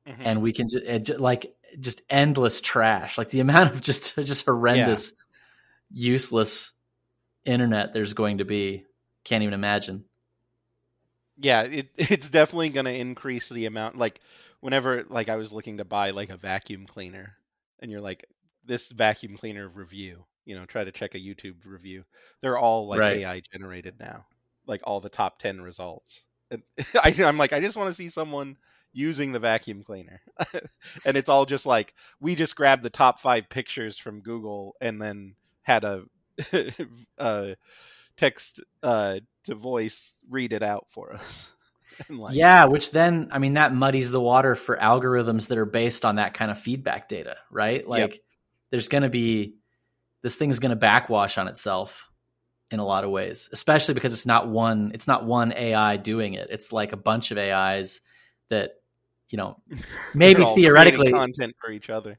[0.06, 0.14] Mhm.
[0.20, 5.12] and we can just like just endless trash like the amount of just just horrendous
[5.90, 6.72] useless
[7.46, 8.84] internet there's going to be
[9.24, 10.04] can't even imagine.
[11.36, 14.20] Yeah it it's definitely going to increase the amount like
[14.60, 17.36] whenever like i was looking to buy like a vacuum cleaner
[17.80, 18.26] and you're like
[18.64, 22.04] this vacuum cleaner review you know try to check a youtube review.
[22.40, 23.10] They're all like Right.
[23.10, 24.26] ai generated now
[24.66, 26.22] like all the top 10 results.
[26.50, 26.62] And
[26.94, 28.56] I, i'm like i just want to see someone
[28.92, 30.22] using the vacuum cleaner.
[31.04, 35.00] And it's all just like we just grabbed the top five pictures from google and
[35.00, 36.04] then had a,
[37.18, 37.56] a
[38.16, 41.52] text uh, to voice read it out for us.
[42.10, 46.04] Like, yeah which then i mean that muddies the water for algorithms that are based
[46.04, 47.88] on that kind of feedback data right?
[47.88, 48.22] Like
[48.70, 49.54] there's going to be
[50.20, 52.10] this thing is going to backwash on itself
[52.70, 56.34] in a lot of ways especially because it's not one it's not one ai doing
[56.34, 56.48] it.
[56.50, 58.02] It's like a bunch of ais
[58.48, 58.72] that
[59.30, 59.56] you know
[60.14, 62.18] maybe they're all creating theoretically content for each other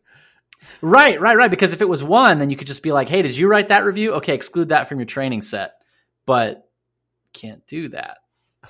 [0.81, 1.51] Right, right, right.
[1.51, 3.69] Because if it was one, then you could just be like, "Hey, did you write
[3.69, 4.13] that review?
[4.15, 5.75] Okay, exclude that from your training set."
[6.25, 6.69] But
[7.33, 8.19] can't do that.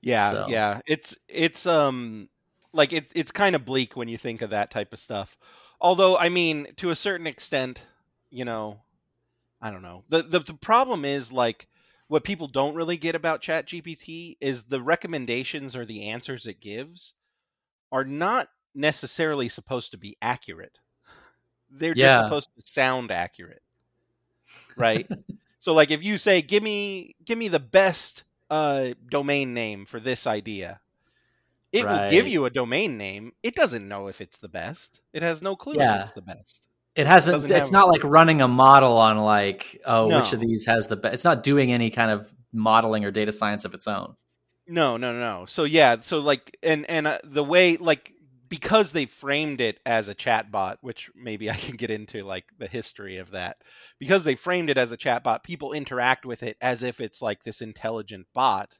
[0.00, 0.80] Yeah, So- yeah.
[0.86, 2.28] It's it's um
[2.72, 5.36] like it's it's kind of bleak when you think of that type of stuff.
[5.80, 7.82] Although I mean, to a certain extent,
[8.30, 8.80] you know,
[9.60, 10.04] I don't know.
[10.08, 11.66] The the, the problem is like
[12.08, 17.14] what people don't really get about ChatGPT is the recommendations or the answers it gives
[17.90, 20.78] are not necessarily supposed to be accurate.
[21.70, 22.18] They're Yeah.
[22.18, 23.62] just supposed to sound accurate.
[24.76, 25.08] Right?
[25.58, 29.98] so like if you say give me give me the best uh domain name for
[29.98, 30.80] this idea.
[31.72, 33.32] It will give you a domain name.
[33.42, 35.00] It doesn't know if it's the best.
[35.12, 35.96] It has no clue Yeah.
[35.96, 36.68] if it's the best.
[36.94, 37.34] It hasn't.
[37.34, 40.86] Doesn't it's have- not like running a model on like, oh, which of these has
[40.88, 41.12] the best.
[41.14, 44.16] It's not doing any kind of modeling or data science of its own.
[44.66, 45.46] No, no, no, no.
[45.46, 48.14] So yeah, so like, and and uh, the way like
[48.48, 52.66] because they framed it as a chatbot, which maybe I can get into like the
[52.68, 53.58] history of that.
[53.98, 57.42] Because they framed it as a chatbot, people interact with it as if it's like
[57.42, 58.78] this intelligent bot.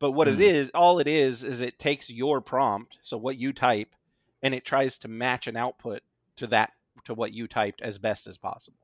[0.00, 0.40] But what it Hmm.
[0.40, 3.94] is, all it is, is it takes your prompt, so what you type,
[4.42, 6.02] and it tries to match an output
[6.36, 6.72] to that
[7.04, 8.78] to what you typed as best as possible.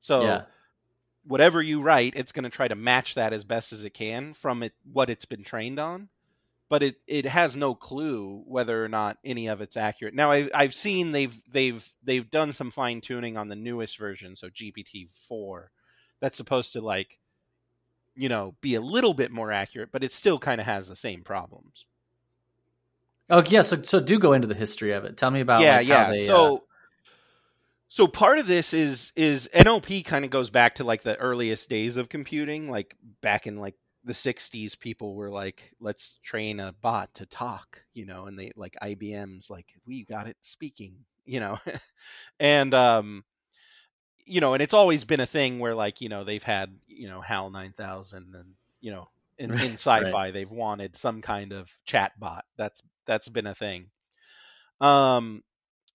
[0.00, 0.44] So Yeah.
[1.24, 4.34] whatever you write, it's going to try to match that as best as it can
[4.34, 6.08] from it what it's been trained on.
[6.70, 10.14] But it, it has no clue whether or not any of it's accurate.
[10.14, 14.36] Now I, I've seen they've they've they've done some fine tuning on the newest version,
[14.36, 15.70] so GPT four,
[16.20, 17.18] that's supposed to like
[18.20, 20.96] you know, be a little bit more accurate, but it still kind of has the
[20.96, 21.86] same problems.
[23.28, 25.16] Oh yeah, so so do go into the history of it.
[25.16, 26.04] Tell me about yeah, like, yeah.
[26.04, 26.60] how they, so uh,
[27.88, 31.68] so part of this is is NLP kind of goes back to like the earliest
[31.70, 36.72] days of computing, like back in like the 60s people were like let's train a
[36.72, 41.40] bot to talk, you know, and they like IBM's like we got it speaking, you
[41.40, 41.58] know.
[42.40, 43.24] and um
[44.26, 47.08] you know, and it's always been a thing where like, you know, they've had, you
[47.08, 49.08] know, HAL 9000 and, you know,
[49.38, 50.30] in, in sci-fi Right.
[50.30, 52.44] they've wanted some kind of chat bot.
[52.56, 53.90] That's that's been a thing.
[54.80, 55.42] Um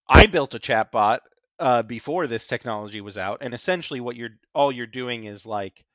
[0.08, 1.22] I built a chat bot
[1.60, 5.86] uh, before this technology was out, and essentially what you're all you're doing is like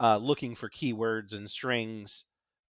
[0.00, 2.24] uh, looking for keywords and strings,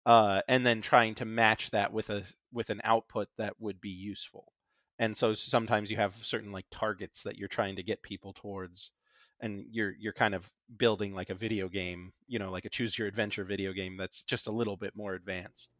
[0.05, 3.89] uh, and then trying to match that with a with an output that would be
[3.89, 4.51] useful.
[4.99, 8.91] And so sometimes you have certain like targets that you're trying to get people towards,
[9.39, 12.97] and you're you're kind of building like a video game, you know, like a choose
[12.97, 15.71] your adventure video game that's just a little bit more advanced.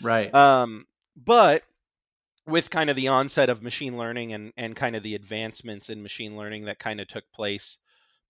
[0.00, 0.34] right.
[0.34, 1.62] Um, but
[2.46, 6.02] with kind of the onset of machine learning and, and kind of the advancements in
[6.02, 7.78] machine learning that kind of took place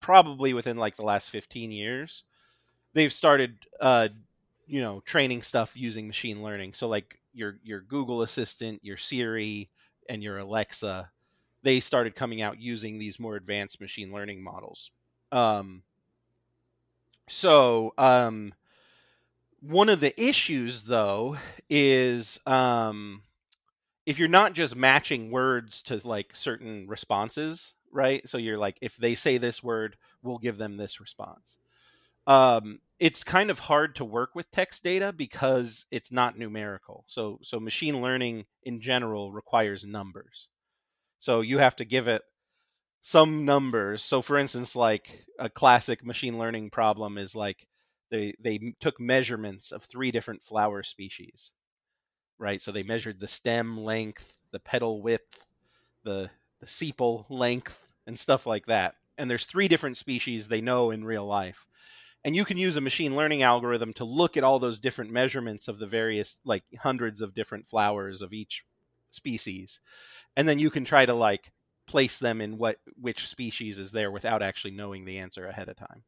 [0.00, 2.24] probably within like the last 15 years,
[2.96, 4.08] they've started, uh,
[4.66, 6.72] you know, training stuff using machine learning.
[6.72, 9.68] So like your your Google Assistant, your Siri,
[10.08, 11.10] and your Alexa,
[11.62, 14.90] they started coming out using these more advanced machine learning models.
[15.30, 15.82] Um,
[17.28, 18.54] so um,
[19.60, 21.36] one of the issues though
[21.68, 23.22] is um,
[24.06, 28.26] if you're not just matching words to like certain responses, right?
[28.26, 31.58] So you're like, if they say this word, we'll give them this response.
[32.26, 37.04] Um, it's kind of hard to work with text data because it's not numerical.
[37.08, 40.48] So so machine learning in general requires numbers.
[41.20, 42.22] So you have to give it
[43.02, 44.02] some numbers.
[44.04, 47.66] So for instance, like a classic machine learning problem is like
[48.10, 51.52] they they took measurements of three different flower species
[52.38, 52.60] right?
[52.62, 55.46] So they measured the stem length, the petal width,
[56.04, 58.94] the the sepal length, and stuff like that.
[59.18, 61.66] And there's three different species they know in real life.
[62.26, 65.68] And you can use a machine learning algorithm to look at all those different measurements
[65.68, 68.66] of the various like hundreds of different flowers of each
[69.12, 69.80] species.
[70.36, 71.52] And then you can try to like
[71.88, 75.78] place them in what which species is there without actually knowing the answer ahead of
[75.78, 76.04] time.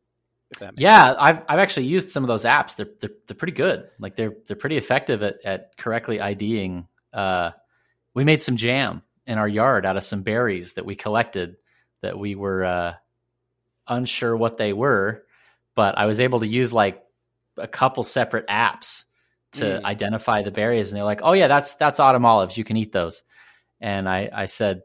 [0.50, 1.18] If that makes Yeah, sense.
[1.18, 2.76] I've I've actually used some of those apps.
[2.76, 3.90] They're they're, they're pretty good.
[3.98, 6.87] Like they're they're pretty effective at at correctly IDing.
[7.12, 7.52] Uh,
[8.14, 11.57] we made some jam in our yard out of some berries that we collected
[12.02, 12.94] that we were uh,
[13.88, 15.24] unsure what they were,
[15.79, 17.01] but I was able to use like
[17.57, 19.05] a couple separate apps
[19.55, 19.87] to Mm.
[19.87, 22.59] identify the berries, and they're like, "Oh yeah, that's that's autumn olives.
[22.59, 23.23] You can eat those."
[23.81, 24.83] And I I said,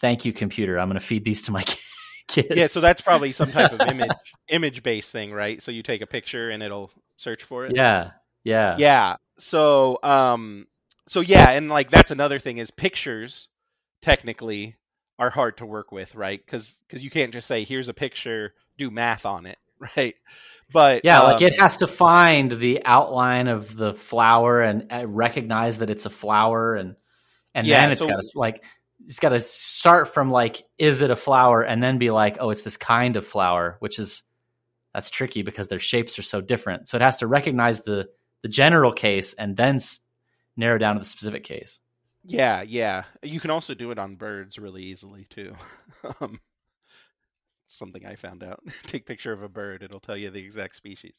[0.00, 0.78] "Thank you, computer.
[0.78, 1.64] I'm going to feed these to my
[2.28, 5.62] kids." Yeah, so that's probably some type of image image based thing, right?
[5.62, 7.76] So you take a picture and it'll search for it.
[7.76, 8.12] yeah,
[8.44, 9.16] yeah, Yeah.
[9.38, 10.66] So um
[11.08, 13.48] so yeah, and like that's another thing is pictures
[14.02, 14.76] technically
[15.18, 16.46] are hard to work with, right?
[16.46, 19.58] Cuz cuz you can't just say here's a picture, do math on it,
[19.96, 20.14] right?
[20.72, 25.06] But Yeah, like um, it has to find the outline of the flower and uh,
[25.06, 26.96] recognize that it's a flower, and
[27.54, 28.64] and Yeah, then it's so- got to like
[29.06, 32.50] it's got to start from like is it a flower, and then be like oh
[32.50, 34.22] it's this kind of flower, which is
[34.92, 36.88] that's tricky because their shapes are so different.
[36.88, 38.08] So it has to recognize the
[38.42, 39.98] the general case and then s-
[40.56, 41.80] narrow down to the specific case.
[42.24, 43.04] Yeah, yeah.
[43.22, 45.54] You can also do it on birds really easily too.
[46.20, 46.40] um,
[47.78, 48.60] something I found out.
[48.86, 51.14] Take picture of a bird, it'll tell you the exact species.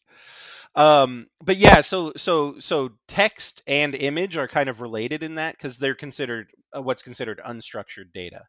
[0.76, 5.56] Um, but yeah, so so so text and image are kind of related in that
[5.58, 8.44] because they're considered uh, what's considered unstructured data.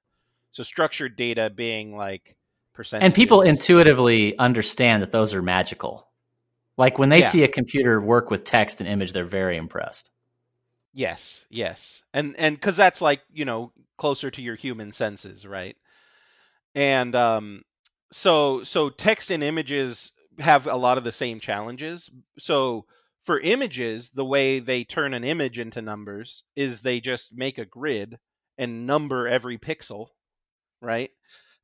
[0.52, 2.36] So structured data being like
[2.74, 6.08] percent And people intuitively understand that those are magical.
[6.78, 7.22] Like when they Yeah.
[7.22, 10.10] see a computer work with text and image, they're very impressed.
[10.92, 12.02] Yes, yes.
[12.14, 15.76] And and cuz that's like, you know, closer to your human senses, right?
[16.74, 17.64] And um
[18.12, 22.10] so so text and images have a lot of the same challenges.
[22.38, 22.86] So
[23.24, 27.64] for images, the way they turn an image into numbers is they just make a
[27.64, 28.18] grid
[28.58, 30.08] and number every pixel,
[30.80, 31.10] right?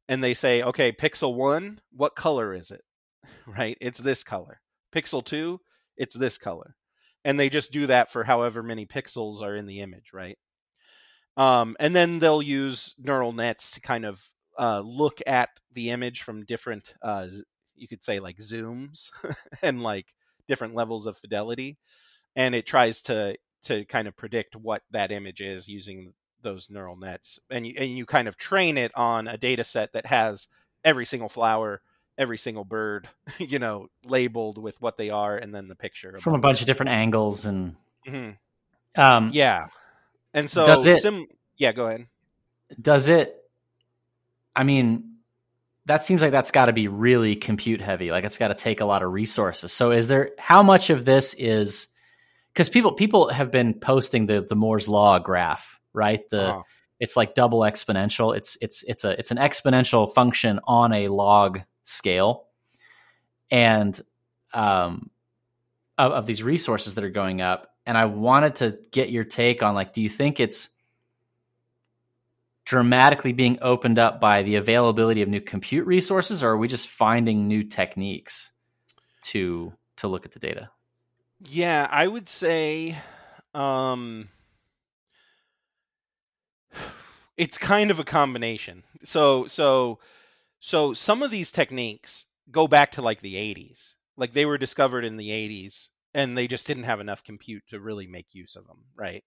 [0.09, 2.83] And they say, okay, pixel 1, what color is it?
[3.47, 3.77] Right?
[3.81, 4.61] It's this color.
[4.95, 5.61] Pixel 2,
[5.97, 6.77] it's this color
[7.25, 10.39] and they just do that for however many pixels are in the image, right?
[11.37, 14.21] Um, and then they'll use neural nets to kind of
[14.59, 17.27] uh, look at the image from different, uh,
[17.75, 19.11] you could say like zooms
[19.63, 20.07] and like
[20.49, 21.79] different levels of fidelity,
[22.37, 26.97] and it tries to to kind of predict what that image is using those neural
[26.97, 30.49] nets, and you, and you kind of train it on a data set that has
[30.85, 31.81] every single flower,
[32.19, 36.35] every single bird, you know, labeled with what they are and then the picture from
[36.35, 37.77] a bunch of different angles and
[38.07, 38.37] Mhm.
[38.97, 39.67] um Yeah.
[40.35, 41.27] And so Does it- sim-
[41.57, 42.07] yeah, go ahead.
[42.81, 43.42] does it
[44.55, 45.13] i mean
[45.87, 48.81] that seems like that's got to be really compute heavy like it's got to take
[48.81, 49.73] a lot of resources.
[49.73, 51.89] So is there how much of this is
[52.53, 56.29] because people people have been posting the the moore's law graph right?
[56.31, 56.63] The Uh-huh.
[57.01, 58.37] it's like double exponential.
[58.37, 62.47] It's it's it's a it's an exponential function on a log scale.
[63.51, 64.01] And
[64.55, 65.11] um
[65.99, 69.63] of, of these resources that are going up and i wanted to get your take
[69.63, 70.71] on like do you think it's
[72.65, 76.89] dramatically being opened up by the availability of new compute resources or are we just
[76.89, 78.53] finding new techniques
[79.21, 80.71] to to look at the data
[81.41, 82.97] Yeah, I would say
[83.55, 84.29] um
[87.37, 88.85] it's kind of a combination.
[89.05, 89.99] So so
[90.61, 93.95] so some of these techniques go back to like the 80s.
[94.17, 97.81] Like they were discovered in the 80s and they just didn't have enough compute to
[97.81, 99.25] really make use of them, right?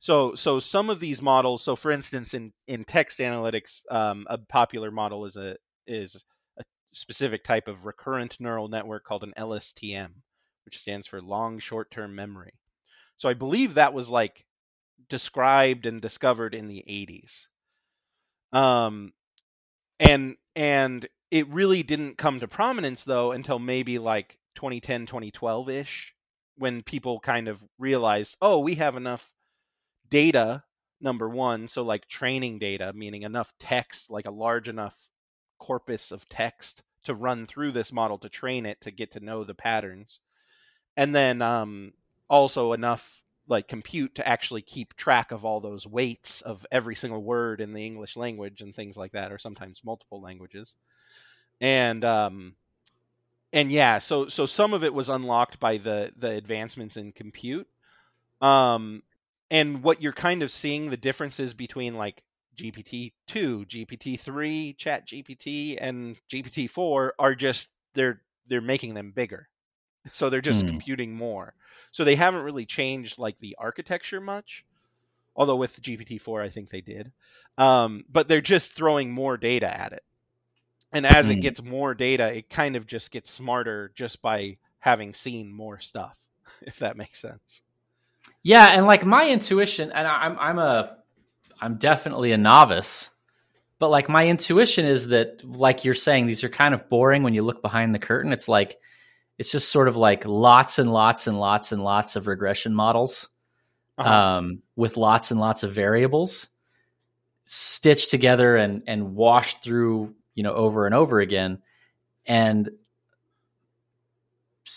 [0.00, 4.38] So so some of these models, so for instance in in text analytics, um, a
[4.38, 6.24] popular model is a is
[6.58, 10.12] a specific type of recurrent neural network called an LSTM,
[10.64, 12.52] which stands for long short-term memory.
[13.16, 14.44] So I believe that was like
[15.08, 17.46] described and discovered in the 80s.
[18.52, 19.12] Um,
[20.00, 26.14] and and it really didn't come to prominence though until maybe like 2010, 2012 ish,
[26.56, 29.28] when people kind of realized, oh, we have enough
[30.10, 30.62] data.
[31.00, 34.96] Number one, so like training data, meaning enough text, like a large enough
[35.58, 39.44] corpus of text to run through this model to train it to get to know
[39.44, 40.18] the patterns,
[40.96, 41.92] and then um,
[42.28, 47.22] also enough like compute to actually keep track of all those weights of every single
[47.22, 50.74] word in the English language and things like that, or sometimes multiple languages.
[51.60, 52.54] And um,
[53.52, 57.66] and yeah, so so some of it was unlocked by the the advancements in compute.
[58.40, 59.02] Um,
[59.50, 62.22] and what you're kind of seeing the differences between like
[62.56, 69.12] GPT two, GPT three, Chat GPT, and GPT four are just they're they're making them
[69.12, 69.48] bigger.
[70.12, 70.78] So they're just Hmm.
[70.78, 71.54] computing more.
[71.92, 74.64] So they haven't really changed like the architecture much.
[75.36, 77.12] Although with GPT-4, I think they did.
[77.58, 80.02] Um, but they're just throwing more data at it.
[80.92, 81.30] And as Hmm.
[81.30, 85.80] it gets more data, it kind of just gets smarter just by having seen more
[85.80, 86.18] stuff,
[86.62, 87.62] if that makes sense.
[88.42, 90.96] Yeah, and like my intuition, and I'm I'm a
[91.60, 93.10] I'm definitely a novice,
[93.78, 97.34] but like my intuition is that, like you're saying, these are kind of boring when
[97.34, 98.32] you look behind the curtain.
[98.32, 98.78] It's like
[99.38, 103.28] it's just sort of like lots and lots and lots and lots of regression models
[103.98, 104.12] Uh-huh.
[104.12, 106.48] um, with lots and lots of variables
[107.44, 111.58] stitched together and and washed through, you know, over and over again.
[112.26, 112.70] And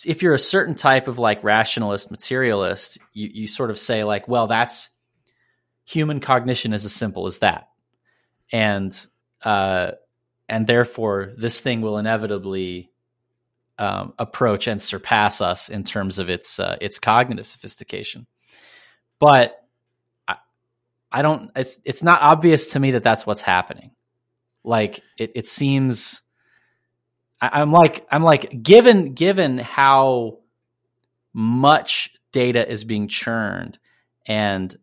[0.05, 4.27] if you're a certain type of like rationalist materialist, you, you sort of say like,
[4.27, 4.89] well, that's
[5.85, 7.69] human cognition is as simple as that.
[8.51, 8.93] And
[9.43, 9.91] uh
[10.47, 12.91] and therefore this thing will inevitably
[13.81, 18.27] um, approach and surpass us in terms of its uh, its cognitive sophistication.
[19.17, 19.55] But
[20.27, 20.35] I,
[21.11, 21.49] I don't.
[21.55, 23.91] It's it's not obvious to me that that's what's happening.
[24.63, 26.21] Like it, it seems.
[27.41, 30.39] I, I'm like I'm like given given how
[31.33, 33.79] much data is being churned
[34.25, 34.75] and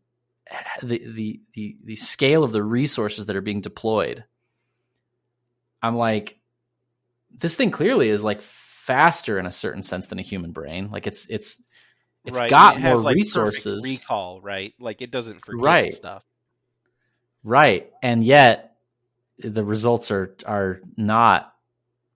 [0.82, 4.24] the the the the scale of the resources that are being deployed.
[5.82, 6.40] I'm like,
[7.30, 10.90] this thing clearly is like faster in a certain sense than a human brain.
[10.90, 11.62] Like it's it's
[12.24, 12.50] it's right.
[12.50, 14.74] got it has, more like, resources, recall, right?
[14.80, 15.92] Like it doesn't forget Right.
[15.92, 16.24] stuff.
[17.44, 17.90] right?
[18.02, 18.76] And yet
[19.38, 21.52] the results are are not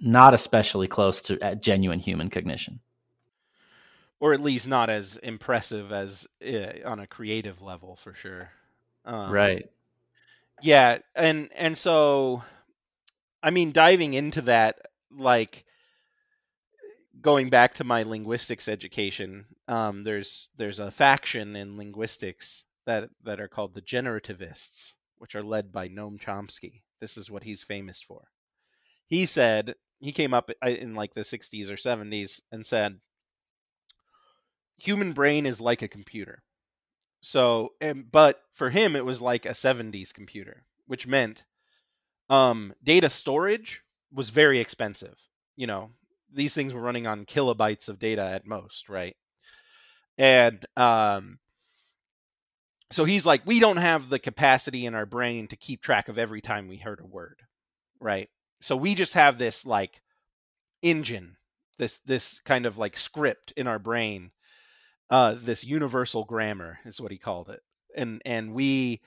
[0.02, 2.80] not especially close to genuine human cognition.
[4.20, 8.50] Or at least not as impressive as uh, on a creative level, for sure.
[9.04, 9.70] Um, right.
[10.60, 12.42] Yeah, and and so
[13.42, 14.78] I mean diving into that
[15.10, 15.64] like
[17.20, 23.40] going back to my linguistics education, um, there's there's a faction in linguistics that that
[23.40, 26.82] are called the generativists, which are led by Noam Chomsky.
[27.00, 28.22] This is what he's famous for.
[29.06, 33.00] He said he came up uh, in like the 60s or 70s and said
[34.78, 36.42] human brain is like a computer.
[37.20, 41.44] So, and, but for him, it was like a 70s computer, which meant
[42.30, 43.82] um, data storage
[44.12, 45.16] was very expensive.
[45.56, 45.90] You know,
[46.34, 49.16] these things were running on kilobytes of data at most, right?
[50.18, 51.38] And um,
[52.90, 56.18] so he's like, we don't have the capacity in our brain to keep track of
[56.18, 57.40] every time we heard a word,
[58.00, 58.28] right?
[58.62, 60.00] So we just have this like
[60.82, 61.36] engine,
[61.78, 64.30] this this kind of like script in our brain,
[65.10, 67.60] uh, this universal grammar is what he called it,
[67.96, 69.02] and and we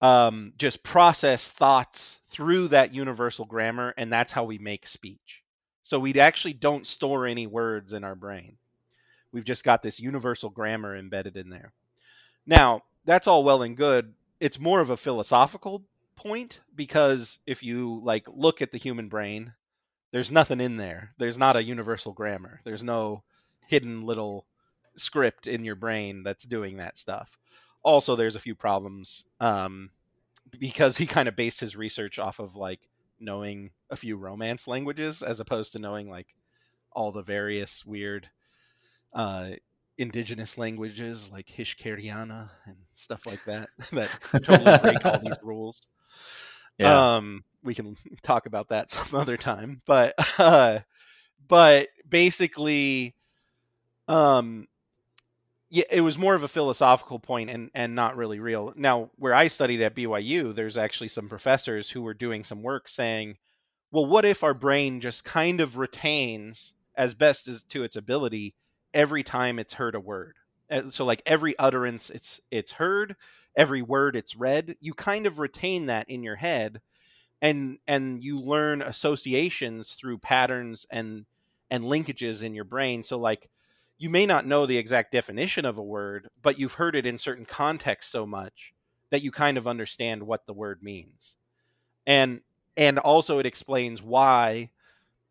[0.00, 5.42] um, just process thoughts through that universal grammar, and that's how we make speech.
[5.82, 8.56] So we actually don't store any words in our brain.
[9.32, 11.72] We've just got this universal grammar embedded in there.
[12.46, 14.14] Now, that's all well and good.
[14.40, 15.84] It's more of a philosophical
[16.16, 19.52] point because if you like look at the human brain,
[20.12, 21.12] there's nothing in there.
[21.18, 22.60] There's not a universal grammar.
[22.64, 23.22] There's no
[23.68, 24.46] hidden little
[24.96, 27.38] script in your brain that's doing that stuff.
[27.82, 29.90] Also, there's a few problems um,
[30.58, 32.80] because he kind of based his research off of like
[33.18, 36.28] knowing a few romance languages as opposed to knowing like
[36.92, 38.28] all the various weird
[39.14, 39.50] uh,
[39.98, 44.10] indigenous languages like Hixkaryana and stuff like that that
[44.44, 45.86] totally break all these rules.
[46.78, 47.16] Yeah.
[47.16, 50.80] Um, we can talk about that some other time, but uh,
[51.48, 53.14] but basically,
[54.08, 54.68] um,
[55.70, 58.72] yeah, it was more of a philosophical point and and not really real.
[58.76, 62.88] Now, where I studied at BYU, there's actually some professors who were doing some work
[62.88, 63.36] saying,
[63.90, 68.54] well, what if our brain just kind of retains as best as to its ability
[68.94, 70.36] every time it's heard a word.
[70.90, 73.16] So like every utterance it's it's heard,
[73.56, 76.80] every word it's read, you kind of retain that in your head
[77.42, 81.26] and and you learn associations through patterns and
[81.70, 83.02] and linkages in your brain.
[83.02, 83.48] So like
[83.98, 87.18] you may not know the exact definition of a word, but you've heard it in
[87.18, 88.74] certain contexts so much
[89.10, 91.36] that you kind of understand what the word means.
[92.06, 92.40] And
[92.76, 94.70] and also it explains why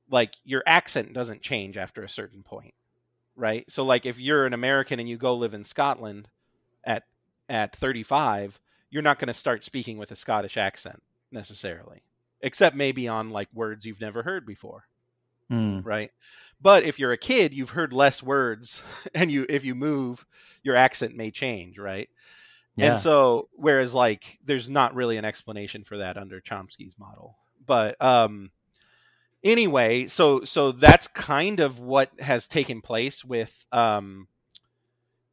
[0.10, 2.74] like your accent doesn't change after a certain point
[3.36, 3.70] right?
[3.72, 6.28] So like if you're an American and you go live in Scotland
[6.84, 7.04] at
[7.52, 12.02] at 35, you're not going to start speaking with a Scottish accent necessarily,
[12.42, 14.84] except maybe on like words you've never heard before.
[15.52, 15.86] Mm.
[15.86, 16.12] Right?
[16.62, 18.82] But if you're a kid, you've heard less words
[19.14, 20.26] and you if you move,
[20.64, 22.10] your accent may change, right?
[22.76, 22.92] Yeah.
[22.92, 27.36] And so whereas like there's not really an explanation for that under Chomsky's model.
[27.66, 28.52] But um
[29.44, 34.28] anyway, so so that's kind of what has taken place with um,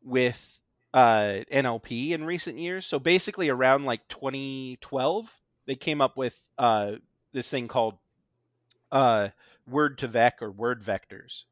[0.03, 0.58] with
[0.95, 2.87] uh, NLP in recent years.
[2.87, 5.31] So basically, around like 2012,
[5.67, 6.93] they came up with uh,
[7.33, 7.99] this thing called
[8.91, 9.29] uh,
[9.71, 11.45] word2vec or word vectors,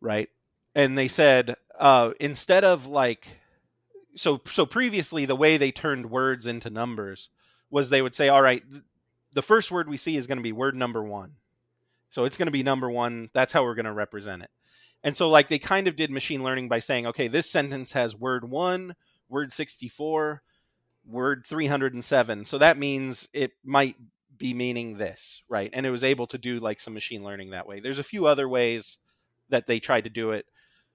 [0.00, 0.28] right?
[0.74, 3.26] And they said uh, instead of like
[4.16, 7.30] so so previously the way they turned words into numbers
[7.70, 8.62] was they would say, all right,
[9.32, 11.32] the first word we see is going to be word number one
[12.14, 13.28] so it's going to be number one.
[13.32, 14.50] That's how we're going to represent it.
[15.04, 18.16] And so, like, they kind of did machine learning by saying, okay, this sentence has
[18.16, 18.96] word one,
[19.28, 20.42] word 64,
[21.06, 22.46] word 307.
[22.46, 23.96] So that means it might
[24.38, 25.70] be meaning this, right?
[25.72, 27.80] And it was able to do like some machine learning that way.
[27.80, 28.98] There's a few other ways
[29.50, 30.46] that they tried to do it,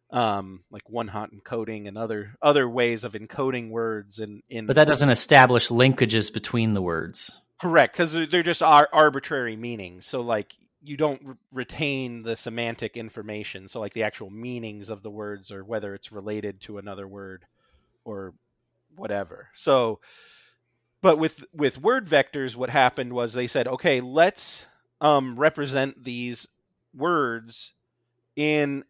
[0.09, 4.19] um, like one hot encoding and other other ways of encoding words.
[4.19, 7.39] In, in but that doesn't establish linkages between the words.
[7.61, 10.05] Correct, because they're just ar- arbitrary meanings.
[10.05, 15.03] So like you don't re- retain the semantic information so like the actual meanings of
[15.03, 17.45] the words or whether it's related to another word
[18.05, 18.33] or
[18.95, 19.49] whatever.
[19.53, 19.99] So
[21.01, 24.65] but with with word vectors what happened was they said okay let's
[25.01, 26.47] um, represent these
[26.93, 27.73] words
[28.35, 28.83] in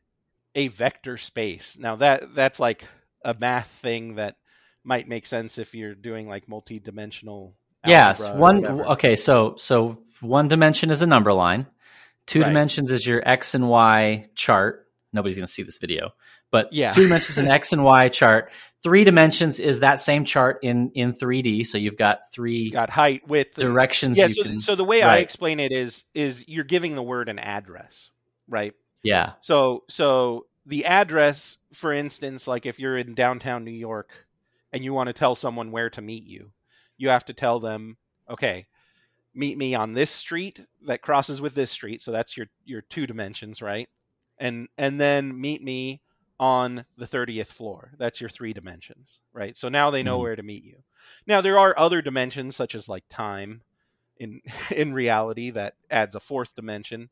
[0.55, 1.77] a vector space.
[1.79, 2.83] Now that that's like
[3.23, 4.37] a math thing that
[4.83, 7.53] might make sense if you're doing like multi-dimensional
[7.85, 11.65] yes one okay so so one dimension is a number line
[12.29, 12.49] Two right.
[12.49, 14.85] dimensions is your X and Y chart.
[15.11, 16.13] Nobody's going to see this video,
[16.51, 16.91] but yeah.
[16.91, 18.51] two dimensions is an X and Y chart.
[18.83, 21.65] Three dimensions is that same chart in in 3D.
[21.65, 24.15] So you've got three you got height, width, directions.
[24.15, 24.27] Yeah.
[24.27, 25.13] So, can, so, the way right.
[25.13, 28.11] I explain it is is you're giving the word an address,
[28.47, 28.75] right?
[29.01, 29.31] Yeah.
[29.41, 34.11] So so the address, for instance, like if you're in downtown New York
[34.71, 36.51] and you want to tell someone where to meet you,
[36.95, 37.97] you have to tell them,
[38.29, 38.67] okay,
[39.33, 42.01] meet me on this street that crosses with this street.
[42.01, 43.89] So that's your your two dimensions right?
[44.37, 46.01] And and then meet me
[46.39, 47.91] on the 30th floor.
[47.97, 49.57] That's your three dimensions right?
[49.57, 50.23] So now they know mm-hmm.
[50.23, 50.77] where to meet you.
[51.27, 53.61] Now there are other dimensions such as like time
[54.17, 54.41] in
[54.75, 57.09] in reality that adds a fourth dimension.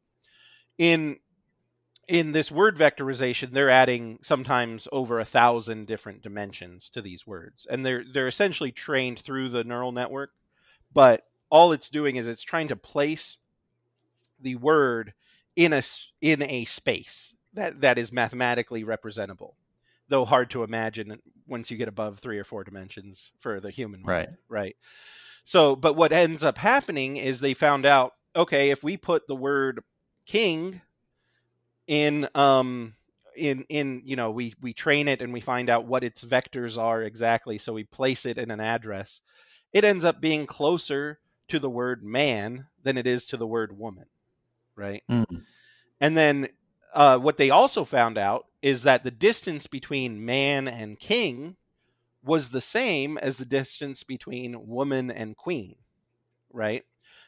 [0.77, 1.17] In
[2.07, 7.67] in this word vectorization they're adding sometimes over a thousand different dimensions to these words.
[7.69, 10.31] And they're they're essentially trained through the neural network
[10.93, 13.37] but all it's doing is it's trying to place
[14.41, 15.13] the word
[15.55, 15.81] in a
[16.21, 19.55] in a space that that is mathematically representable
[20.09, 24.01] though hard to imagine once you get above three or four dimensions for the human
[24.01, 24.29] mind, right.
[24.63, 24.75] right?
[25.43, 29.35] So but what ends up happening is they found out okay if we put the
[29.35, 29.83] word
[30.25, 30.81] king
[31.87, 32.93] in um
[33.35, 36.77] in in you know we we train it and we find out what its vectors
[36.77, 39.21] are exactly so we place it in an address
[39.73, 41.19] it ends up being closer
[41.49, 44.05] to the word man than it is to the word woman
[44.75, 45.45] right Mm.
[46.01, 46.49] and then
[46.93, 51.55] uh, what they also found out is that the distance between man and king
[52.23, 55.75] was the same as the distance between woman and queen
[56.51, 56.83] right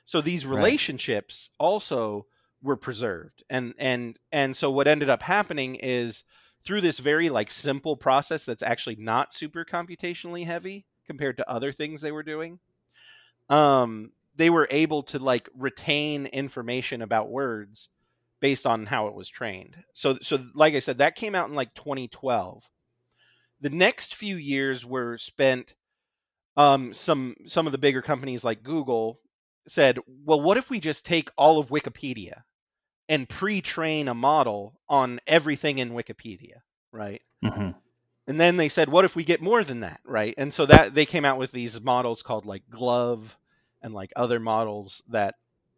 [0.06, 0.50] so these Right.
[0.50, 2.26] relationships also
[2.62, 6.24] were preserved and and and so what ended up happening is
[6.66, 11.72] through this very like simple process that's actually not super computationally heavy compared to other
[11.72, 12.60] things they were doing
[13.50, 17.90] um they were able to like retain information about words
[18.40, 19.76] based on how it was trained.
[19.94, 22.64] So so like i said that came out in like 2012
[23.62, 25.76] the next few years were spent
[26.56, 29.20] um some some of the bigger companies like google
[29.68, 32.42] said well what if we just take all of wikipedia
[33.10, 36.62] and pre-train a model on everything in wikipedia?
[36.92, 37.22] Right?
[37.44, 37.72] Hmm
[38.30, 40.02] and then they said what if we get more than that?
[40.06, 40.36] Right?
[40.38, 43.30] And so that they came out with these models called like GloVe
[43.84, 45.36] and like other models that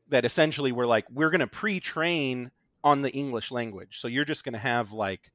[0.10, 2.52] that essentially were like we're going to pre-train
[2.84, 3.99] on the english language.
[4.02, 5.32] So you're just going to have like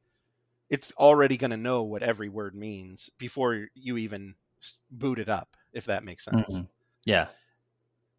[0.71, 4.37] it's already going to know what every word means before you even
[4.91, 6.41] boot it up if that makes sense.
[6.49, 6.67] Hmm
[7.07, 7.29] Yeah.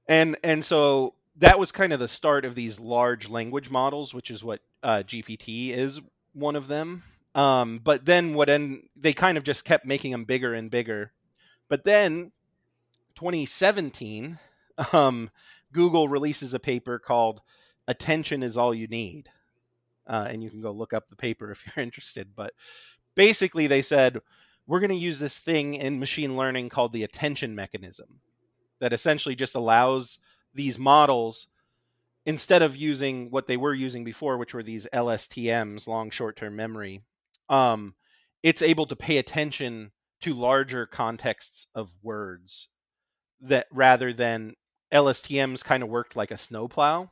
[0.08, 4.32] and and so that was kind of the start of these large language models which
[4.32, 6.02] is what uh, gpt is
[6.34, 7.04] one of them
[7.38, 11.14] um, but then what end they kind of just kept making them bigger and bigger.
[11.70, 12.32] But then
[13.16, 14.40] 2017
[14.92, 15.30] um,
[15.72, 17.42] google releases a paper called
[17.88, 19.30] attention is all you need.
[20.08, 22.30] Uh, and you can go look up the paper if you're interested.
[22.36, 22.54] But
[23.14, 24.20] basically they said
[24.66, 28.20] we're going to use this thing in machine learning called the attention mechanism
[28.80, 30.18] that essentially just allows
[30.56, 31.48] these models
[32.26, 37.02] instead of using what they were using before which were these lstms long short-term memory
[37.50, 37.96] um,
[38.44, 39.92] it's able to pay attention
[40.22, 42.70] to larger contexts of words
[43.42, 44.56] that rather than
[44.94, 47.10] lstms kind of worked like a snowplow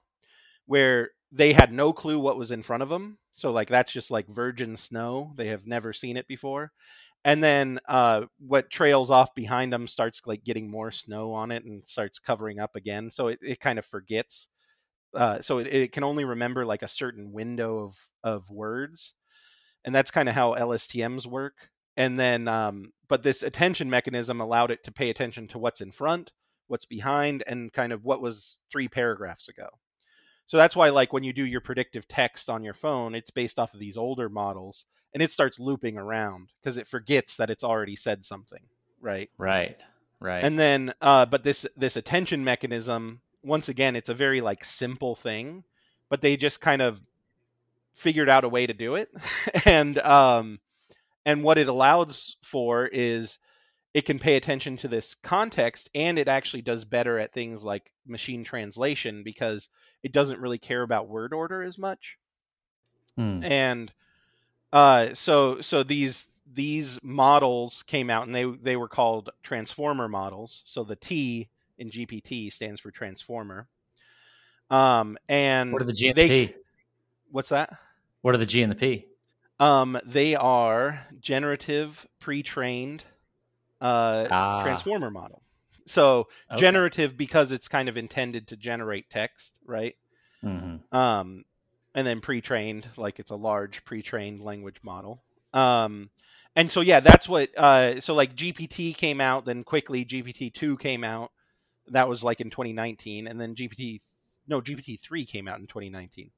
[0.65, 4.11] where they had no clue what was in front of them so like that's just
[4.11, 5.33] like virgin snow.
[5.35, 6.71] They have never seen it before.
[7.25, 11.65] And then uh, what trails off behind them starts like getting more snow on it
[11.65, 13.11] and starts covering up again.
[13.11, 14.47] So it, it kind of forgets
[15.15, 19.13] uh, so it, it can only remember like a certain window of of words
[19.85, 21.55] and that's kind of how lstms work
[21.97, 25.91] and then um, but this attention mechanism allowed it to pay attention to what's in
[25.91, 26.31] front
[26.67, 29.67] what's behind and kind of what was three paragraphs ago
[30.47, 33.59] so that's why like when you do your predictive text on your phone it's based
[33.59, 37.63] off of these older models and it starts looping around because it forgets that it's
[37.63, 38.63] already said something
[38.99, 39.81] right Right.
[40.19, 40.43] Right.
[40.43, 45.15] and then uh, but this this attention mechanism once again it's a very like simple
[45.15, 45.63] thing
[46.09, 46.99] but they just kind of
[47.95, 49.09] figured out a way to do it
[49.65, 50.59] and um
[51.25, 53.39] and what it allows for is
[53.93, 57.91] it can pay attention to this context and it actually does better at things like
[58.05, 59.69] machine translation because
[60.03, 62.17] it doesn't really care about word order as much
[63.17, 63.41] Hmm.
[63.41, 63.93] and
[64.73, 70.63] uh, so so these these models came out and they they were called transformer models.
[70.65, 73.67] So the T in GPT stands for transformer.
[74.69, 76.55] Um, and What are the G and they?
[77.31, 77.69] What's that?
[78.23, 79.05] What are the G and the P?
[79.59, 83.03] Um, they are generative pre-trained
[83.81, 85.43] uh, Ah, transformer model.
[85.87, 86.79] So okay.
[86.79, 89.95] generative because it's kind of intended to generate text, right?
[90.43, 90.83] Mhm.
[90.91, 91.45] um,
[91.95, 95.23] and then pre-trained, like it's a large pre-trained language model.
[95.53, 96.09] Um,
[96.55, 97.49] and so yeah, that's what.
[97.57, 101.31] Uh, so like GPT came out, then quickly GPT two came out.
[101.89, 104.01] That was like in 2019, and then GPT
[104.47, 106.31] no GPT three came out in 2019.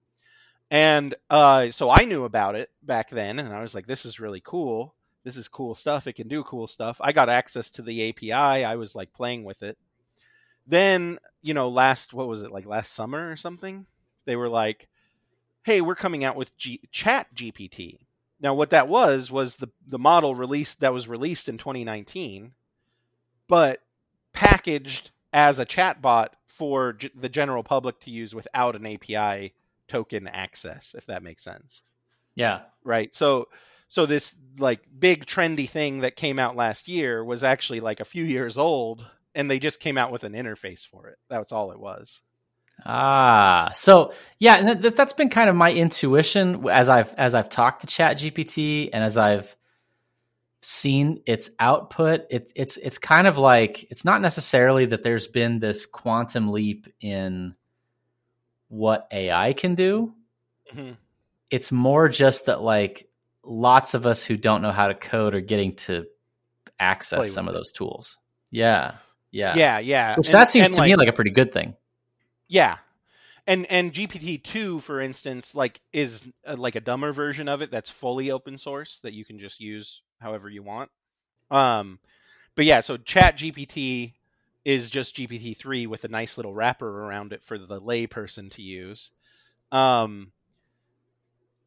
[0.70, 4.20] And uh, so I knew about it back then, and I was like, this is
[4.20, 4.96] really cool.
[5.24, 6.08] This is cool stuff.
[6.08, 6.98] It can do cool stuff.
[7.02, 8.34] I got access to the API.
[8.34, 9.78] I was like playing with it.
[10.68, 13.86] Then, you know, last what was it like last summer or something?
[14.26, 14.88] They were like,
[15.64, 18.00] "Hey, we're coming out with G- Chat GPT."
[18.40, 22.54] Now, what that was was the the model released that was released in 2019,
[23.48, 23.82] but
[24.34, 29.54] packaged as a chatbot for g- the general public to use without an API
[29.88, 31.82] token access, if that makes sense
[32.36, 32.62] Yeah.
[32.84, 33.48] right so
[33.90, 38.06] so this like big trendy thing that came out last year was actually like a
[38.06, 41.72] few years old and they just came out with an interface for it that's all
[41.72, 42.22] it was
[42.86, 47.50] Ah, so yeah, and that, that's been kind of my intuition as I've as I've
[47.50, 49.56] talked to Chat GPT and as I've
[50.62, 52.22] seen its output.
[52.30, 56.88] It, it's it's kind of like it's not necessarily that there's been this quantum leap
[57.02, 57.56] in
[58.70, 60.14] what AI can do,
[60.74, 60.98] Mhm.
[61.50, 63.10] it's more just that like
[63.44, 66.06] lots of us who don't know how to code are getting to
[66.80, 68.18] access some of those tools.
[68.52, 68.96] Yeah.
[69.32, 69.56] Yeah.
[69.56, 70.16] Yeah, yeah.
[70.18, 71.76] Which And- that seems to me like a pretty good thing.
[72.48, 72.78] Yeah.
[73.46, 77.72] And and GPT two, for instance, like is uh, like a dumber version of it
[77.72, 80.92] that's fully open source that you can just use however you want.
[81.50, 82.00] Um,
[82.56, 84.16] but yeah, so Chat GPT
[84.68, 88.62] is just GPT three with a nice little wrapper around it for the layperson to
[88.62, 89.12] use.
[89.72, 90.34] Um,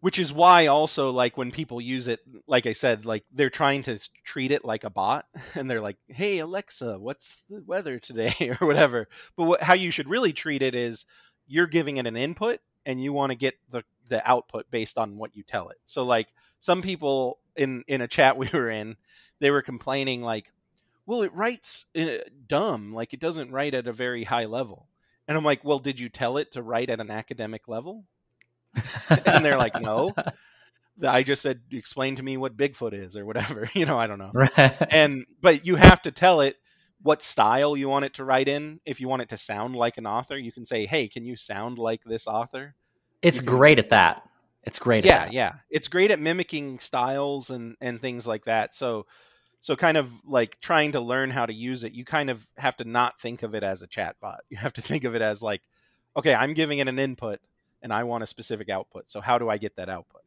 [0.01, 3.85] which is why also like when people use it, like I said, like they're trying
[3.85, 5.25] to treat it like a bot,
[5.55, 9.09] and they're like, "Hey Alexa, what's the weather today?" or whatever.
[9.35, 11.07] But what, how you should really treat it is
[11.47, 15.17] you're giving it an input and you want to get the the output based on
[15.17, 15.79] what you tell it.
[15.87, 16.29] So like
[16.59, 18.95] some people in in a chat we were in,
[19.39, 20.53] they were complaining like,
[21.07, 24.87] "Well, it writes uh, dumb, like it doesn't write at a very high level."
[25.29, 28.05] And I'm like, "Well, did you tell it to write at an academic level?"
[29.27, 30.15] and they're like, "No."
[31.03, 34.19] I just said, "Explain to me what Bigfoot is or whatever." You know, I don't
[34.19, 34.77] know right.
[34.91, 36.57] and but you have to tell it
[37.03, 39.99] what style you want it to write in if you want it to sound like
[39.99, 42.75] an author you can say hey can you sound like this author
[43.23, 44.23] it's great at that.
[44.63, 45.33] It's great yeah at that.
[45.33, 49.07] yeah it's great at mimicking styles and and things like that so
[49.61, 52.77] so kind of like trying to learn how to use it you kind of have
[52.77, 55.43] to not think of it as a chatbot you have to think of it as
[55.43, 55.63] like
[56.17, 57.41] okay i'm giving it an input
[57.83, 60.23] and i want a specific output so how do i get that output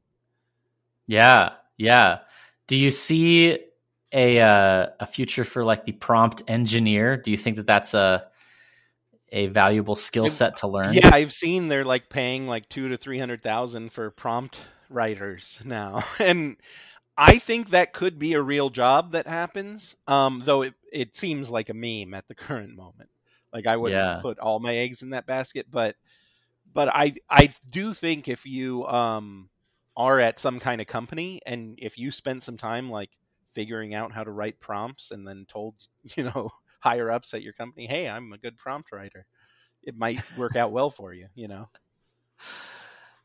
[1.07, 2.19] Yeah, yeah.
[2.67, 3.59] Do you see
[4.11, 7.17] a uh, a future for like the prompt engineer?
[7.17, 8.27] Do you think that that's a
[9.31, 10.93] a valuable skill set to learn?
[10.93, 14.59] Yeah, I've seen they're like paying like two to three hundred thousand for prompt
[14.89, 16.57] writers now, and
[17.17, 19.95] I think that could be a real job that happens.
[20.07, 23.09] Um, though it it seems like a meme at the current moment.
[23.53, 24.21] Like I wouldn't Yeah.
[24.21, 25.95] put all my eggs in that basket, but
[26.73, 29.49] but I I do think if you um
[29.97, 33.09] are at some kind of company and if you spent some time like
[33.55, 35.75] figuring out how to write prompts and then told
[36.17, 36.49] you know
[36.81, 39.25] higher ups at your company, hey, I'm a good prompt writer,
[39.83, 41.27] it might work out well for you.
[41.35, 41.69] You know.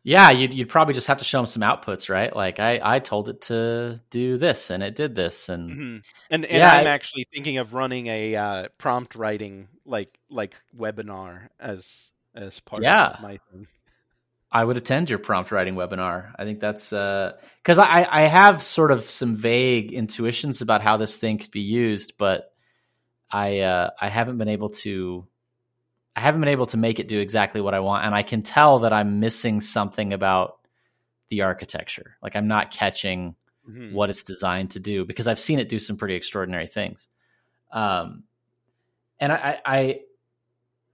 [0.05, 2.35] Yeah, you'd, you'd probably just have to show them some outputs, right?
[2.35, 6.03] Like I, I told it to do this and it did this and Mhm.
[6.31, 10.55] And and Yeah, I'm I- actually thinking of running a uh, prompt writing like like
[10.77, 13.09] webinar as as part Yeah.
[13.09, 13.67] of my thing.
[14.51, 16.33] I would attend your prompt writing webinar.
[16.39, 21.17] I think that's because I, I have sort of some vague intuitions about how this
[21.17, 22.51] thing could be used, but
[23.31, 25.27] I uh, I haven't been able to
[26.19, 28.43] I haven't been able to make it do exactly what I want, and I can
[28.43, 30.59] tell that I'm missing something about
[31.29, 32.17] the architecture.
[32.21, 33.37] Like I'm not catching
[33.69, 33.93] Mhm.
[33.93, 37.09] what it's designed to do because I've seen it do some pretty extraordinary things.
[37.71, 38.25] Um,
[39.21, 40.01] and I, I,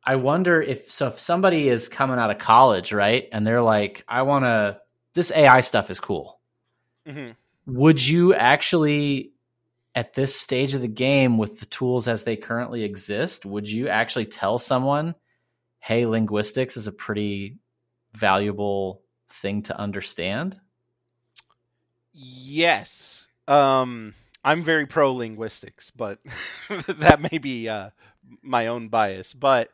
[0.04, 4.04] I wonder if so if somebody is coming out of college, right, and they're like,
[4.06, 4.80] I want to.
[5.14, 6.38] This AI stuff is cool.
[7.06, 7.36] Mhm.
[7.66, 9.32] Would you actually,
[9.94, 13.88] at this stage of the game, with the tools as they currently exist, would you
[13.88, 15.14] actually tell someone,
[15.78, 17.58] "Hey, linguistics is a pretty
[18.12, 20.58] valuable thing to understand"?
[22.12, 23.26] Yes.
[23.48, 24.14] Um,
[24.44, 26.18] I'm very pro linguistics, but
[26.88, 27.90] that may be uh,
[28.42, 29.32] my own bias.
[29.32, 29.70] But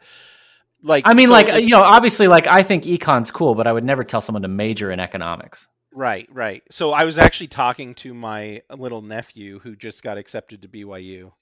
[0.83, 3.67] like, I mean, so like if- you know, obviously, like I think econ's cool, but
[3.67, 5.69] I would never tell someone to major in economics.
[5.93, 6.63] Right, right.
[6.71, 11.33] So I was actually talking to my little nephew who just got accepted to BYU.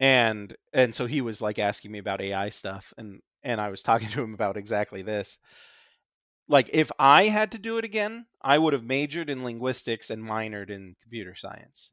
[0.00, 3.82] And and so he was like asking me about AI stuff and and I was
[3.82, 5.38] talking to him about exactly this.
[6.48, 10.22] Like if I had to do it again, I would have majored in linguistics and
[10.22, 11.92] minored in computer science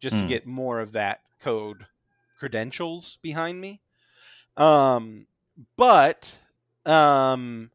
[0.00, 0.26] just to Hmm.
[0.26, 1.86] get more of that code
[2.38, 3.82] credentials behind me.
[4.56, 5.26] Um
[5.76, 6.36] but
[6.86, 7.70] um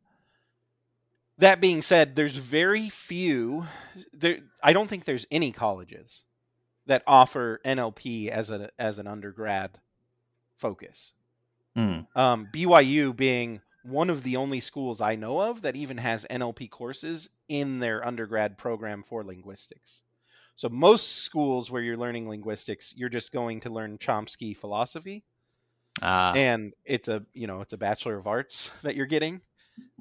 [1.43, 3.67] that being said, there's very few.
[4.13, 6.23] There, I don't think there's any colleges
[6.87, 9.79] that offer NLP as a as an undergrad
[10.57, 11.13] focus.
[11.75, 12.01] Hmm.
[12.15, 16.69] Um, BYU being one of the only schools I know of that even has NLP
[16.69, 20.01] courses in their undergrad program for linguistics.
[20.55, 25.23] So most schools where you're learning linguistics, you're just going to learn Chomsky philosophy,
[26.01, 29.41] Ah, and it's a you know it's a bachelor of arts that you're getting.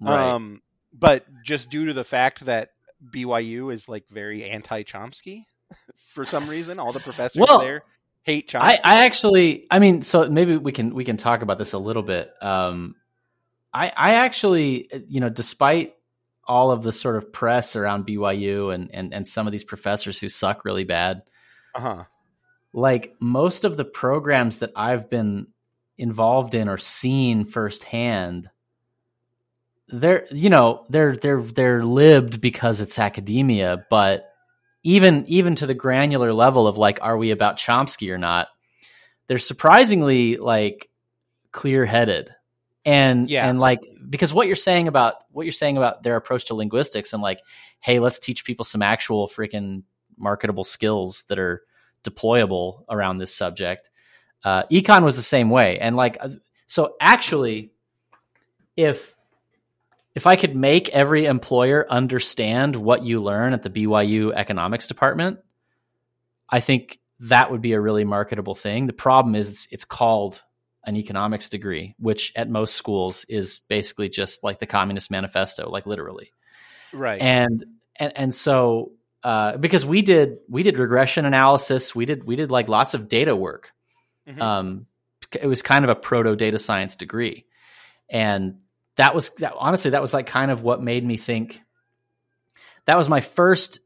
[0.00, 0.32] right.
[0.32, 0.62] Um,
[0.92, 2.70] but just due to the fact that
[3.10, 5.44] BYU is like very anti Chomsky
[6.14, 7.84] for some reason, all the professors Well, there
[8.22, 8.60] hate Chomsky.
[8.62, 11.78] I, I actually, I mean, so maybe we can we can talk about this a
[11.78, 12.32] little bit.
[12.40, 12.94] Um,
[13.72, 15.94] I, I actually, you know, despite
[16.44, 20.18] all of the sort of press around BYU and and and some of these professors
[20.18, 21.22] who suck really bad,
[21.74, 22.04] uh-huh.
[22.72, 25.48] like most of the programs that I've been
[25.98, 28.48] involved in or seen firsthand
[29.88, 34.28] they're you know they're they're they're libbed because it's academia, but
[34.82, 38.48] even even to the granular level of like, are we about Chomsky or not?
[39.26, 40.88] They're surprisingly like
[41.52, 42.34] clear headed
[42.84, 43.48] and Yeah.
[43.48, 47.12] and like because what you're saying about what you're saying about their approach to linguistics
[47.12, 47.40] and like
[47.80, 49.82] hey let's teach people some actual freaking
[50.16, 51.62] marketable skills that are
[52.04, 53.90] deployable around this subject
[54.44, 56.30] uh, econ was the same way and like uh,
[56.66, 57.70] so actually
[58.76, 59.14] if
[60.14, 65.38] if i could make every employer understand what you learn at the byu economics department
[66.48, 70.42] i think that would be a really marketable thing the problem is it's, it's called
[70.84, 75.86] an economics degree, which at most schools is basically just like the Communist Manifesto, like
[75.86, 76.32] literally.
[76.92, 77.20] Right.
[77.20, 77.64] And
[77.96, 78.92] and and so
[79.22, 83.08] uh, because we did we did regression analysis, we did we did like lots of
[83.08, 83.72] data work.
[84.28, 84.40] Mhm.
[84.40, 84.86] Um,
[85.40, 87.46] it was kind of a proto data science degree,
[88.10, 88.58] and
[88.96, 91.62] that was that, honestly that was like kind of what made me think.
[92.86, 93.80] That was my first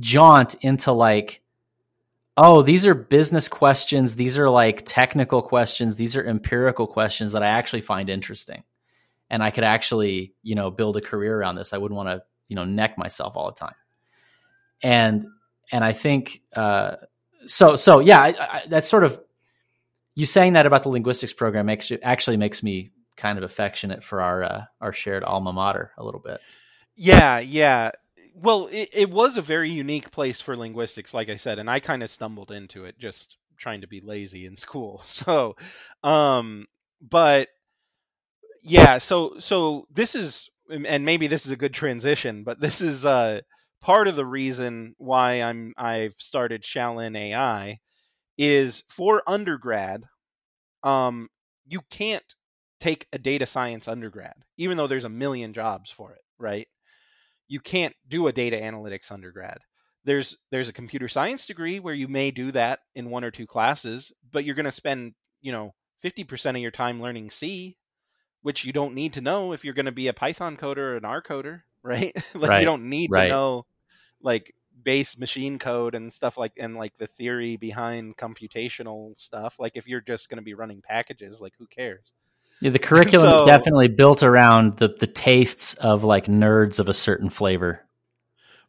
[0.00, 1.42] jaunt into like
[2.40, 4.14] oh, these are business questions.
[4.14, 5.96] These are like technical questions.
[5.96, 8.62] These are empirical questions that I actually find interesting.
[9.28, 11.72] And I could actually, you know, build a career around this.
[11.72, 13.74] I wouldn't want to, you know, neck myself all the time.
[14.82, 15.26] And,
[15.72, 16.96] and I think, uh,
[17.46, 19.20] so, so yeah, I, I, that's sort of,
[20.14, 24.04] you saying that about the linguistics program makes you, actually makes me kind of affectionate
[24.04, 26.42] for our, uh, our shared alma mater a little bit.
[26.96, 27.92] Yeah, yeah.
[28.34, 31.80] Well, it, it was a very unique place for linguistics, like I said, and I
[31.80, 35.02] kind of stumbled into it just trying to be lazy in school.
[35.06, 35.56] So,
[36.04, 36.66] um,
[37.00, 37.48] but
[38.62, 43.06] yeah, so so this is, and maybe this is a good transition, but this is
[43.06, 43.40] uh
[43.80, 47.80] part of the reason why I'm I've started Shaolin AI
[48.38, 50.04] is for undergrad,
[50.84, 51.28] um,
[51.66, 52.24] you can't
[52.80, 56.68] take a data science undergrad, even though there's a million jobs for it, right?
[57.48, 59.58] you can't do a data analytics undergrad.
[60.04, 63.46] There's there's a computer science degree where you may do that in one or two
[63.46, 65.74] classes, but you're going to spend, you know,
[66.04, 67.76] 50% of your time learning C,
[68.42, 70.96] which you don't need to know if you're going to be a Python coder or
[70.96, 72.16] an R coder, right?
[72.34, 73.24] like Right, you don't need right.
[73.24, 73.66] to know
[74.22, 79.56] like base machine code and stuff like and like the theory behind computational stuff.
[79.58, 82.12] Like if you're just going to be running packages, like who cares?
[82.60, 86.94] Yeah, the curriculum is definitely built around the, the tastes of like nerds of a
[86.94, 87.84] certain flavor.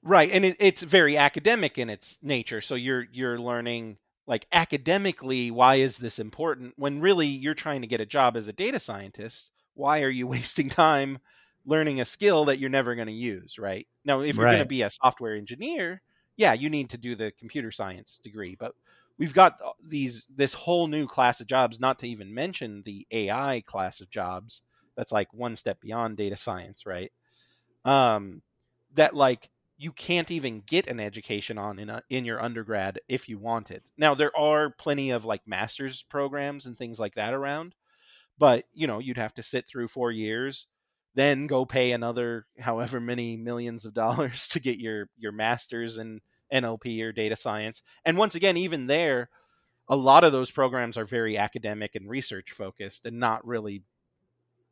[0.04, 2.62] Right, and it, it's very academic in its nature.
[2.62, 7.88] So you're you're learning like academically why is this important when really you're trying to
[7.88, 9.52] get a job as a data scientist.
[9.74, 11.20] Why are you wasting time
[11.66, 13.88] learning a skill that you're never going to use, right?
[14.06, 16.02] Now, if you're going to be a software engineer,
[16.38, 18.74] yeah, you need to do the computer science degree, but
[19.20, 23.64] we've got these this whole new class of jobs not to even mention the AI
[23.68, 24.64] class of jobs
[24.98, 27.12] that's like one step beyond data science, right?
[27.86, 28.42] Um
[28.96, 33.30] that like you can't even get an education on in a, in your undergrad if
[33.30, 33.84] you want it.
[33.98, 37.76] Now there are plenty of like masters programs and things like that around,
[38.38, 40.68] but you know you'd have to sit through four years,
[41.16, 46.22] then go pay another however many millions of dollars to get your your masters in
[46.54, 47.82] NLP or data science.
[48.06, 49.30] And once again, even there,
[49.88, 53.84] a lot of those programs are very academic and research focused and not really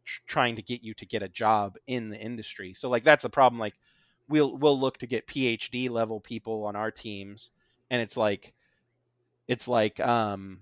[0.06, 2.74] tr- trying to get you to get a job in the industry.
[2.74, 3.60] So like that's a problem.
[3.60, 3.76] Like
[4.30, 7.52] we'll we'll look to get PhD level people on our teams,
[7.90, 8.54] and it's like
[9.48, 10.62] it's like um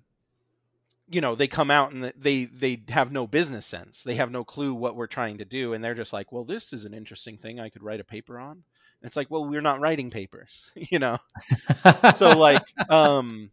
[1.07, 4.43] you know they come out and they they have no business sense they have no
[4.43, 7.37] clue what we're trying to do and they're just like well this is an interesting
[7.37, 8.63] thing i could write a paper on
[9.01, 11.17] it's like well we're not writing papers you know?
[12.15, 13.51] So like um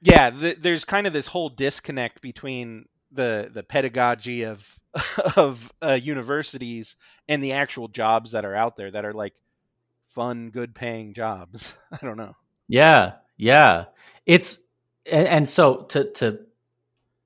[0.00, 4.66] yeah th- there's kind of this whole disconnect between the the pedagogy of
[5.36, 6.96] of uh, universities
[7.28, 9.34] and the actual jobs that are out there that are like
[10.14, 11.74] fun good paying jobs.
[11.92, 12.34] I don't know.
[12.68, 13.86] Yeah, yeah.
[14.26, 14.60] It's
[15.10, 16.40] and, and so to to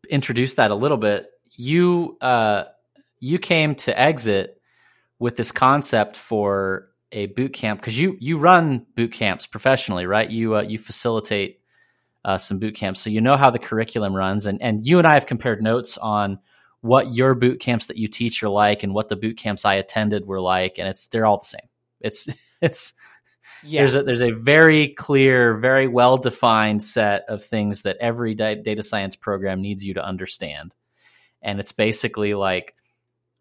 [0.09, 2.65] introduce that a little bit, you uh
[3.21, 4.58] you came to exit
[5.19, 10.31] with this concept for a boot camp because you you run boot camps professionally, right?
[10.31, 11.61] You uh, you facilitate
[12.25, 15.07] uh, some boot camps, so you know how the curriculum runs, and and you and
[15.07, 16.39] I have compared notes on
[16.81, 19.75] what your boot camps that you teach are like and what the boot camps I
[19.75, 21.69] attended were like, and it's they're all the same.
[22.01, 22.29] It's
[22.61, 22.93] it's
[23.65, 28.35] yeah there's a there's a very clear, very well defined set of things that every
[28.35, 30.75] data science program needs you to understand,
[31.43, 32.75] and it's basically like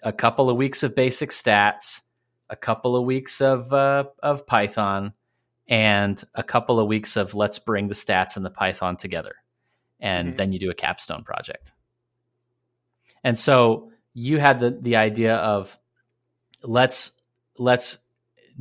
[0.08, 2.02] a couple of weeks of basic stats,
[2.50, 5.12] a couple of weeks of uh, of Python,
[5.68, 9.36] and a couple of weeks of let's bring the stats and the Python together,
[10.00, 10.38] and Mhm.
[10.38, 11.74] then you do a capstone project.
[13.22, 15.78] And so you had the the idea of
[16.64, 17.12] let's
[17.58, 17.98] let's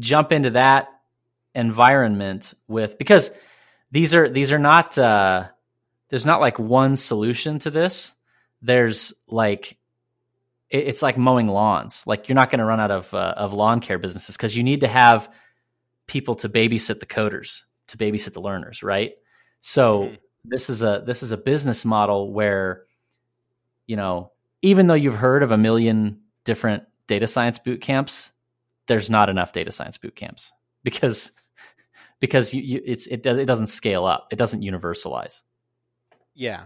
[0.01, 0.89] jump into that
[1.55, 3.31] environment with because
[3.93, 5.47] these are these are not uh
[6.11, 8.15] there's not like one solution to this
[8.63, 9.79] there's like
[10.71, 13.53] it, it's like mowing lawns like you're not going to run out of uh, of
[13.53, 15.31] lawn care businesses because you need to have
[16.07, 19.15] people to babysit the coders to babysit the learners right
[19.61, 20.15] so mm-hmm.
[20.45, 22.85] this is a this is a business model where
[23.87, 28.33] you know even though you've heard of a million different data science boot camps
[28.87, 30.53] there's not enough data science boot camps
[30.85, 31.33] because
[32.21, 34.29] because you, you it's it does it doesn't scale up.
[34.31, 35.43] It doesn't universalize.
[36.35, 36.65] Yeah.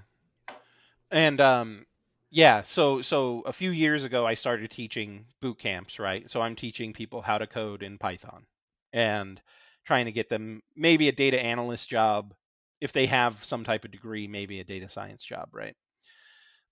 [1.11, 1.87] And um
[2.31, 6.31] yeah, so so a few years ago I started teaching boot camps, right?
[6.31, 8.47] So I'm teaching people how to code in Python
[8.93, 9.41] and
[9.85, 12.35] trying to get them maybe a data analyst job
[12.81, 15.77] if they have some type of degree, maybe a data science job, right?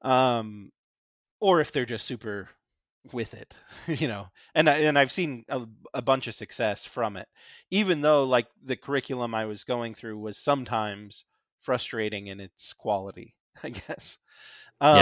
[0.03, 0.71] Um
[1.41, 2.49] or if they're just super
[3.13, 3.57] with it
[3.89, 7.29] you know and and I've seen a, a, bunch of success from it
[7.71, 11.25] even though like the curriculum I was going through was sometimes
[11.63, 14.19] frustrating in its quality I guess
[14.81, 14.97] um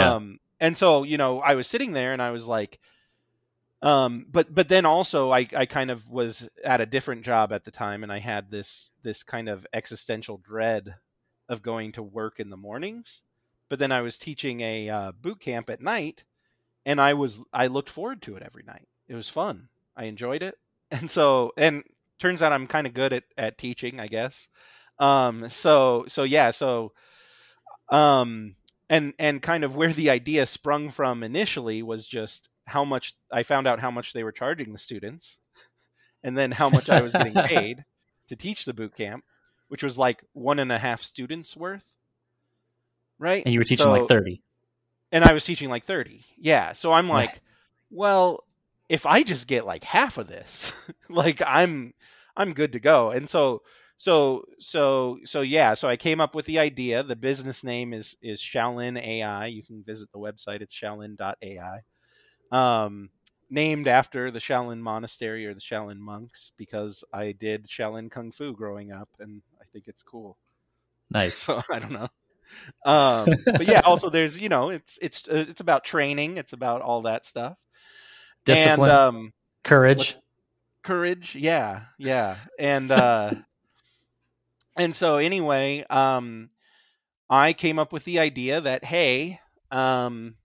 [0.61, 0.67] yeah.
[0.67, 2.79] and so you know I was sitting there and I was like
[3.83, 7.65] um but but then also I I kind of was at a different job at
[7.65, 10.95] the time and I had this this kind of existential dread
[11.49, 13.23] of going to work in the mornings
[13.69, 16.23] but then I was teaching a uh, boot camp at night
[16.85, 18.87] and I was I looked forward to it every night.
[19.09, 19.69] It was fun.
[19.97, 20.57] I enjoyed it,
[20.91, 21.83] and so and
[22.19, 24.49] turns out I'm kind of good at at teaching, I guess.
[24.99, 26.93] Um, so so yeah, so
[27.91, 28.55] um,
[28.89, 33.43] and and kind of where the idea sprung from initially was just how much I
[33.43, 35.39] found out how much they were charging the students,
[36.23, 37.85] and then how much I was getting paid
[38.29, 39.25] to teach the boot camp,
[39.69, 41.95] which was like one and a half students worth.
[43.19, 43.43] Right.
[43.45, 44.43] And you were teaching so, like thirty
[45.13, 46.25] and I was teaching like 30.
[46.39, 46.73] Yeah.
[46.73, 47.41] So I'm like, right.
[47.91, 48.45] well,
[48.89, 50.73] if I just get like half of this,
[51.09, 51.95] like I'm
[52.37, 53.11] I'm good to go.
[53.11, 53.63] And so
[53.97, 57.03] so so so yeah, so I came up with the idea.
[57.03, 59.47] The business name is is Shaolin AI.
[59.47, 60.61] You can visit the website.
[60.61, 61.81] It's shaolin.ai.
[62.53, 63.11] Um
[63.49, 68.53] named after the Shaolin monastery or the Shaolin monks because I did Shaolin kung fu
[68.53, 70.37] growing up and I think it's cool.
[71.09, 71.37] Nice.
[71.37, 72.09] So I don't know
[72.85, 73.27] um,
[73.57, 76.37] but yeah, also there's you know it's it's uh, it's about training.
[76.37, 77.57] It's about all that stuff.
[78.45, 79.33] Discipline, and, um,
[79.65, 80.17] courage,
[80.85, 81.35] courage.
[81.35, 83.33] Yeah, yeah, and uh,
[84.77, 86.51] and so anyway, um,
[87.31, 90.37] I came up with the idea that hey, um,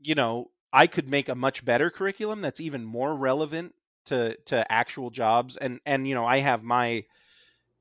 [0.00, 3.74] you know, I could make a much better curriculum that's even more relevant
[4.06, 7.04] to to actual jobs, and and you know, I have my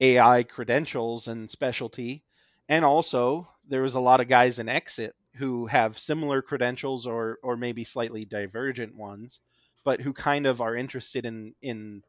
[0.01, 2.23] AI credentials and specialty
[2.69, 7.39] and also there was a lot of guys in exit who have similar credentials or
[7.43, 9.39] or maybe slightly divergent ones
[9.85, 12.03] but who kind of are interested in in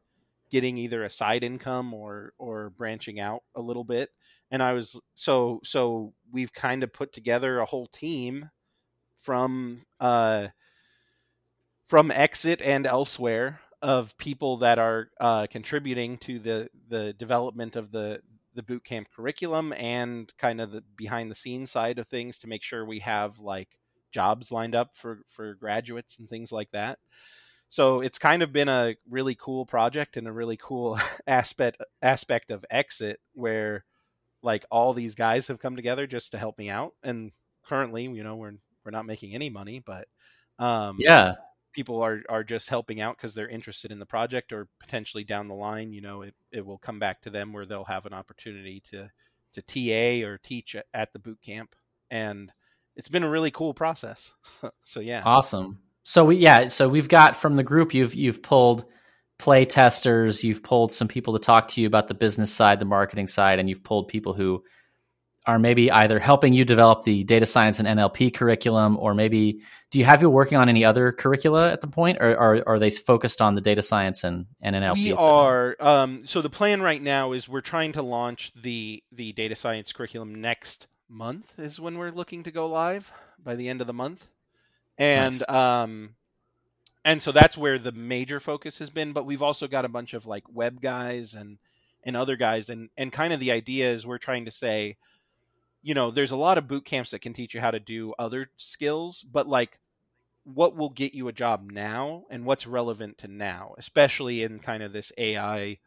[0.49, 4.09] getting either a side income or or branching out a little bit
[4.51, 8.49] and i was so so we've kind of put together a whole team
[9.17, 10.47] from uh
[11.87, 17.91] from exit and elsewhere of people that are uh, contributing to the the development of
[17.91, 18.19] the
[18.55, 22.47] the boot camp curriculum and kind of the behind the scenes side of things to
[22.47, 23.69] make sure we have like
[24.11, 26.97] jobs lined up for for graduates and things like that.
[27.69, 32.51] So it's kind of been a really cool project and a really cool aspect aspect
[32.51, 33.83] of exit where
[34.43, 36.93] like all these guys have come together just to help me out.
[37.03, 37.31] And
[37.65, 38.53] currently you know we're
[38.85, 40.07] we're not making any money but
[40.57, 41.33] um yeah.
[41.73, 45.49] people are are just helping out because they're interested in the project or potentially down
[45.49, 48.13] the line you know it, it will come back to them where they'll have an
[48.13, 49.09] opportunity to
[49.57, 51.75] to ta or teach at the boot camp.
[52.09, 52.51] And
[52.95, 54.33] it's been a really cool process.
[54.83, 55.21] So yeah.
[55.25, 58.85] Awesome so we yeah so we've got from the group you've you've pulled
[59.37, 62.85] play testers you've pulled some people to talk to you about the business side the
[62.85, 64.63] marketing side and you've pulled people who
[65.47, 69.97] are maybe either helping you develop the data science and NLP curriculum, or maybe do
[69.97, 72.89] you have you working on any other curricula at the point, or, or, are they
[72.89, 74.95] focused on the data science and, and NLP?
[74.95, 75.77] We are.
[75.79, 79.93] Um, so the plan right now is we're trying to launch the the data science
[79.93, 83.09] curriculum next month is when we're looking to go live
[83.41, 84.27] by the end of the month,
[84.97, 85.49] and nice.
[85.49, 86.15] um,
[87.05, 89.13] and so that's where the major focus has been.
[89.13, 91.57] But we've also got a bunch of like web guys and
[92.03, 94.97] and other guys, and and kind of the idea is we're trying to say
[95.81, 98.13] you know, there's a lot of boot camps that can teach you how to do
[98.19, 99.79] other skills, but like
[100.43, 104.83] what will get you a job now and what's relevant to now, especially in kind
[104.83, 105.77] of this AI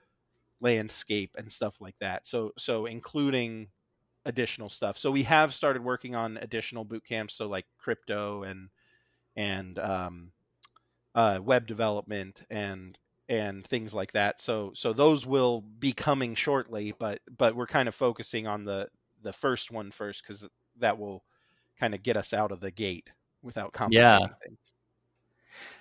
[0.61, 2.27] landscape and stuff like that.
[2.27, 3.69] So so including
[4.27, 4.99] additional stuff.
[4.99, 8.69] So we have started working on additional boot camps, so like crypto and
[9.37, 10.33] and um,
[11.14, 14.41] uh, web development and and things like that.
[14.41, 18.89] So so those will be coming shortly, but but we're kind of focusing on the
[19.22, 20.47] the first one first because
[20.78, 21.22] that will
[21.78, 23.11] kind of get us out of the gate
[23.43, 24.26] without complicating yeah.
[24.45, 24.74] things.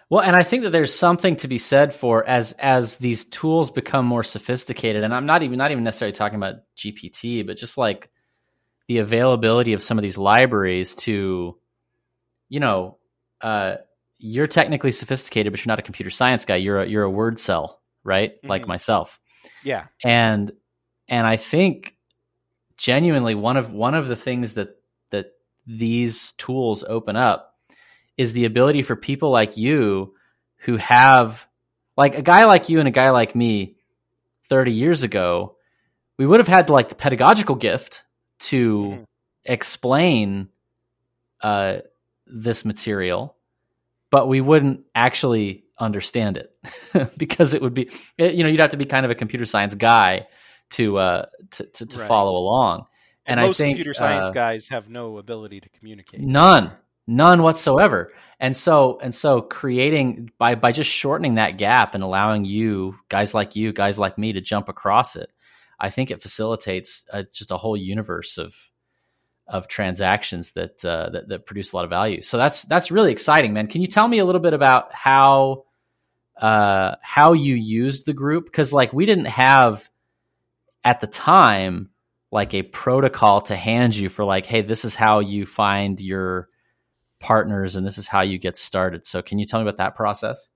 [0.09, 3.69] Well, and I think that there's something to be said for as as these tools
[3.71, 7.77] become more sophisticated, and I'm not even not even necessarily talking about GPT, but just
[7.77, 8.09] like
[8.87, 11.57] the availability of some of these libraries to,
[12.47, 12.97] you know,
[13.41, 13.75] uh,
[14.17, 16.57] you're technically sophisticated, but you're not a computer science guy.
[16.57, 18.35] You're a, you're a wordcel, right?
[18.35, 18.47] Mm-hmm.
[18.47, 19.19] Like myself.
[19.63, 19.85] Yeah.
[20.03, 20.51] And
[21.07, 21.95] and I think
[22.77, 24.75] genuinely one of one of the things that
[25.11, 25.33] that
[25.65, 27.55] these tools open up
[28.17, 30.13] is the ability for people like you
[30.59, 31.47] who have
[31.95, 33.77] like a guy like you and a guy like me
[34.49, 35.55] 30 years ago
[36.17, 38.03] we would have had like the pedagogical gift
[38.39, 39.03] to mm-hmm.
[39.45, 40.49] explain
[41.41, 41.77] uh,
[42.29, 43.35] this material
[44.11, 46.55] but we wouldn't actually understand it
[47.17, 49.75] because it would be you know you'd have to be kind of a computer science
[49.75, 50.27] guy
[50.71, 52.07] to uh, to, to, to right.
[52.07, 52.85] follow along.
[53.25, 56.21] And, and most I think computer science uh, guys have no ability to communicate.
[56.21, 56.71] None,
[57.05, 58.13] none whatsoever.
[58.39, 63.33] And so and so creating by by just shortening that gap and allowing you guys
[63.33, 65.33] like you, guys like me to jump across it,
[65.79, 68.55] I think it facilitates a, just a whole universe of
[69.49, 72.21] of transactions that, uh, that that produce a lot of value.
[72.21, 73.67] So that's that's really exciting, man.
[73.67, 75.65] Can you tell me a little bit about how
[76.39, 78.45] uh, how you used the group?
[78.45, 79.89] Because like we didn't have
[80.83, 81.89] at the time
[82.31, 86.47] like a protocol to hand you for like, hey, this is how you find your
[87.19, 89.03] partners and this is how you get started.
[89.03, 90.49] So can you tell me about that process?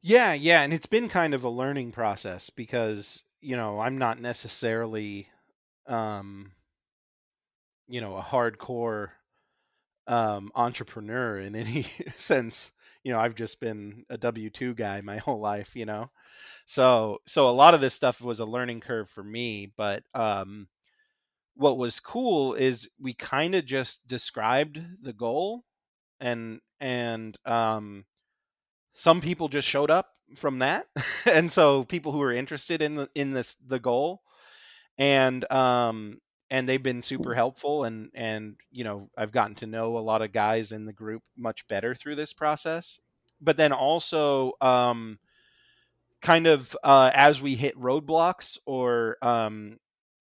[0.00, 4.20] Yeah, yeah, and it's been kind of a learning process because, you know, I'm not
[4.20, 5.28] necessarily
[5.86, 6.52] um
[7.88, 9.10] you know, a hardcore
[10.06, 11.86] um entrepreneur in any
[12.16, 12.72] sense.
[13.04, 16.10] You know, I've just been a W2 guy my whole life, you know.
[16.66, 20.68] So so a lot of this stuff was a learning curve for me, but um,
[21.56, 25.64] what was cool is we kind of just described the goal,
[26.20, 28.04] and and um,
[28.94, 30.86] some people just showed up from that,
[31.26, 34.22] and so people who were interested in the in this the goal,
[34.98, 36.20] and um,
[36.50, 40.22] and they've been super helpful and and you know I've gotten to know a lot
[40.22, 43.00] of guys in the group much better through this process
[43.40, 45.18] but then also um
[46.20, 49.78] kind of uh, as we hit roadblocks or um,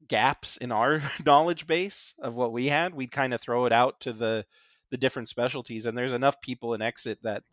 [0.08, 4.00] gaps in our knowledge base of what we had, we'd kind of throw it out
[4.02, 4.46] to the
[4.90, 5.86] the different specialties.
[5.86, 7.44] And there's enough people in Exit that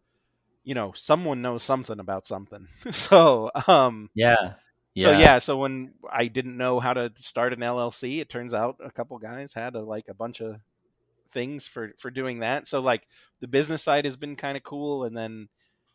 [0.65, 2.69] you know someone knows something about something.
[2.91, 4.55] so um, yeah.
[4.95, 5.05] Yeah.
[5.05, 8.77] So yeah, so when I didn't know how to start an LLC, it turns out
[8.83, 10.57] a couple guys had a, like a bunch of
[11.33, 12.69] things for for doing that.
[12.69, 13.03] So like
[13.41, 15.49] the business side has been kind of cool, and then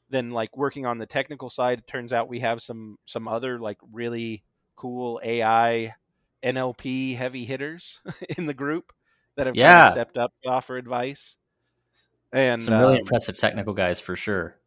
[0.10, 3.58] then like working on the technical side, it turns out we have some some other
[3.58, 4.44] like really
[4.76, 5.96] cool AI
[6.44, 8.00] NLP heavy hitters
[8.38, 8.92] in the group
[9.36, 9.68] that have yeah.
[9.68, 11.38] kind of stepped up to offer advice.
[12.32, 14.59] And some really um, impressive technical guys for sure.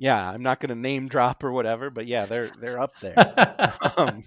[0.00, 3.14] Yeah, I'm not going to name drop or whatever, but yeah, they're they're up there.
[3.96, 4.24] um,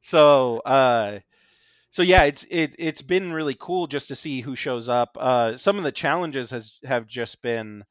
[0.00, 1.20] so uh,
[1.92, 5.16] so yeah, it's it it's been really cool just to see who shows up.
[5.20, 7.84] Uh, some of the challenges has have just been,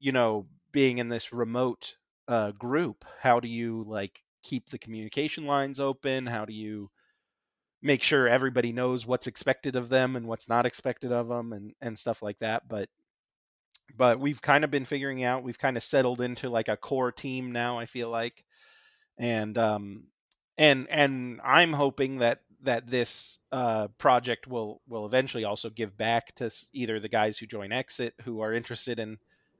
[0.00, 1.94] you know, being in this remote
[2.28, 6.90] uh, group how do you like keep the communication lines open how do you
[7.82, 11.72] make sure everybody knows what's expected of them and what's not expected of them and
[11.80, 12.88] and stuff like that but
[13.98, 17.12] but we've kind of been figuring out we've kind of settled into like a core
[17.12, 18.42] team now i feel like
[19.18, 20.04] and um
[20.56, 26.34] and and i'm hoping that that this uh, project will will eventually also give back
[26.34, 29.18] to either the guys who join exit who are interested in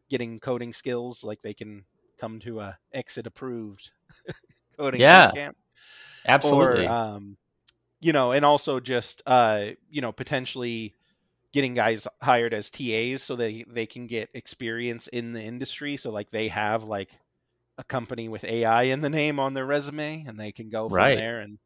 [0.09, 1.85] getting coding skills, like they can
[2.19, 3.91] come to a exit approved
[4.77, 5.57] coding yeah, camp.
[6.27, 6.87] Absolutely.
[6.87, 7.37] Or, um,
[8.01, 10.95] you know, and also just uh, you know, potentially
[11.53, 15.97] getting guys hired as TAs so they they can get experience in the industry.
[15.97, 17.11] So like they have like
[17.79, 20.97] a company with AI in the name on their resume, and they can go from
[20.97, 21.17] right.
[21.17, 21.59] there and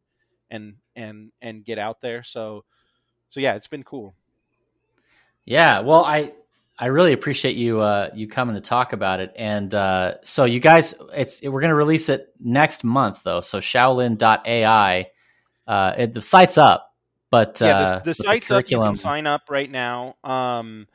[0.50, 2.22] and and and get out there.
[2.24, 2.64] So
[3.28, 4.14] so yeah, it's been cool.
[5.44, 6.32] Yeah, well, I
[6.78, 9.32] I really appreciate you uh, you coming to talk about it.
[9.36, 13.40] And uh, so you guys, it's we're going to release it next month though.
[13.40, 15.06] So Shaolin.ai,
[15.66, 16.91] uh, it, the site's up,
[17.32, 18.70] but yeah, the, uh, the site's the up.
[18.70, 20.16] You can sign up right now.
[20.22, 20.86] Um,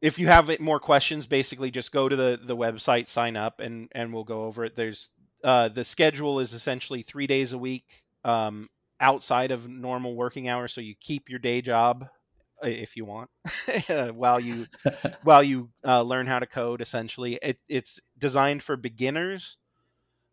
[0.00, 3.88] if you have more questions, basically just go to the the website, sign up, and
[3.92, 4.76] and we'll go over it.
[4.76, 5.08] There's
[5.42, 7.84] uh, the schedule is essentially three days a week
[8.24, 8.68] um,
[9.00, 12.06] outside of normal working hours, so you keep your day job
[12.62, 13.30] if you want
[14.14, 14.66] while you
[15.24, 16.80] while you uh, learn how to code.
[16.80, 19.56] Essentially, it, it's designed for beginners,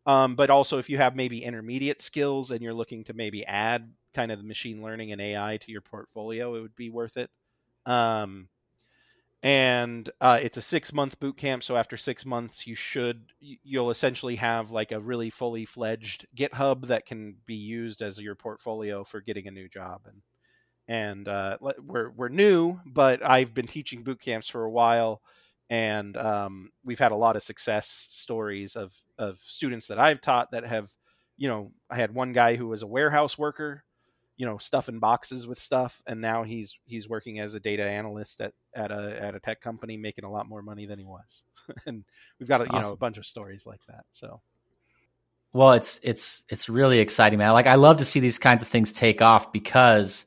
[0.05, 3.91] um, but also if you have maybe intermediate skills and you're looking to maybe add
[4.15, 7.29] kind of machine learning and AI to your portfolio, it would be worth it.
[7.85, 8.49] Um,
[9.43, 11.63] and uh, it's a six month boot camp.
[11.63, 16.87] So after six months, you should you'll essentially have like a really fully fledged GitHub
[16.87, 20.01] that can be used as your portfolio for getting a new job.
[20.07, 20.21] And
[20.87, 25.21] and uh, we're we're new, but I've been teaching boot camps for a while,
[25.69, 30.51] and um, we've had a lot of success stories of of students that I've taught
[30.51, 30.91] that have,
[31.37, 33.84] you know, I had one guy who was a warehouse worker
[34.37, 38.41] you know stuffing boxes with stuff and now he's he's working as a data analyst
[38.41, 41.43] at at a at a tech company making a lot more money than he was.
[41.87, 42.03] And
[42.39, 42.75] we've got a, awesome.
[42.75, 44.41] you know a bunch of stories like that so.
[45.51, 47.53] Well it's it's it's really exciting man.
[47.53, 50.25] Like i love to see these kinds of things take off because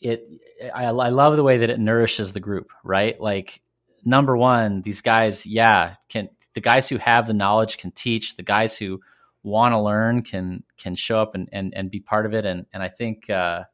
[0.00, 0.26] it
[0.74, 3.20] I, I love the way that it nourishes the group right?
[3.20, 3.60] Like
[4.04, 8.42] number one these guys yeah can the guys who have the knowledge can teach the
[8.42, 9.00] guys who
[9.44, 12.44] want to learn can can show up and, and and be part of it.
[12.44, 13.64] And and I think uh,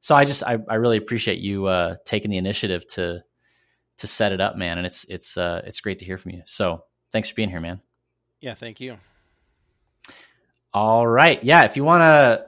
[0.00, 3.24] so I just I, I really appreciate you uh, taking the initiative to
[3.98, 4.76] to set it up man.
[4.76, 6.42] And it's it's uh, it's great to hear from you.
[6.44, 7.80] So thanks for being here man.
[8.40, 8.98] Yeah thank you.
[10.74, 11.42] All right.
[11.42, 12.46] Yeah if you want to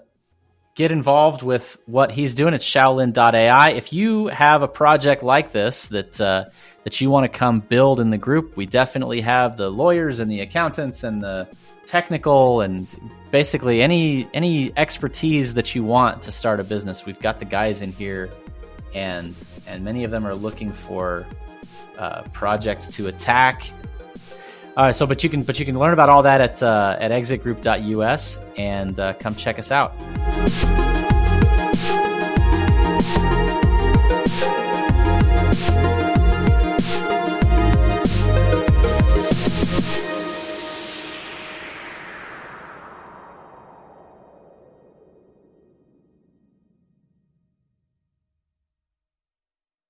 [0.77, 5.89] get involved with what he's doing it's shaolin.ai if you have a project like this
[5.89, 6.45] that uh,
[6.85, 10.31] that you want to come build in the group we definitely have the lawyers and
[10.31, 11.49] the accountants and the
[11.87, 12.87] technical and
[13.31, 17.07] basically any any expertise that you want to start a business.
[17.07, 18.29] We've got the guys in here,
[18.95, 19.35] and
[19.67, 21.27] and many of them are looking for
[21.99, 23.71] uh, projects to attack.
[24.77, 26.99] All right, so but you can but you can learn about all that at uh,
[27.01, 29.95] at exitgroup.us and uh, come check us out.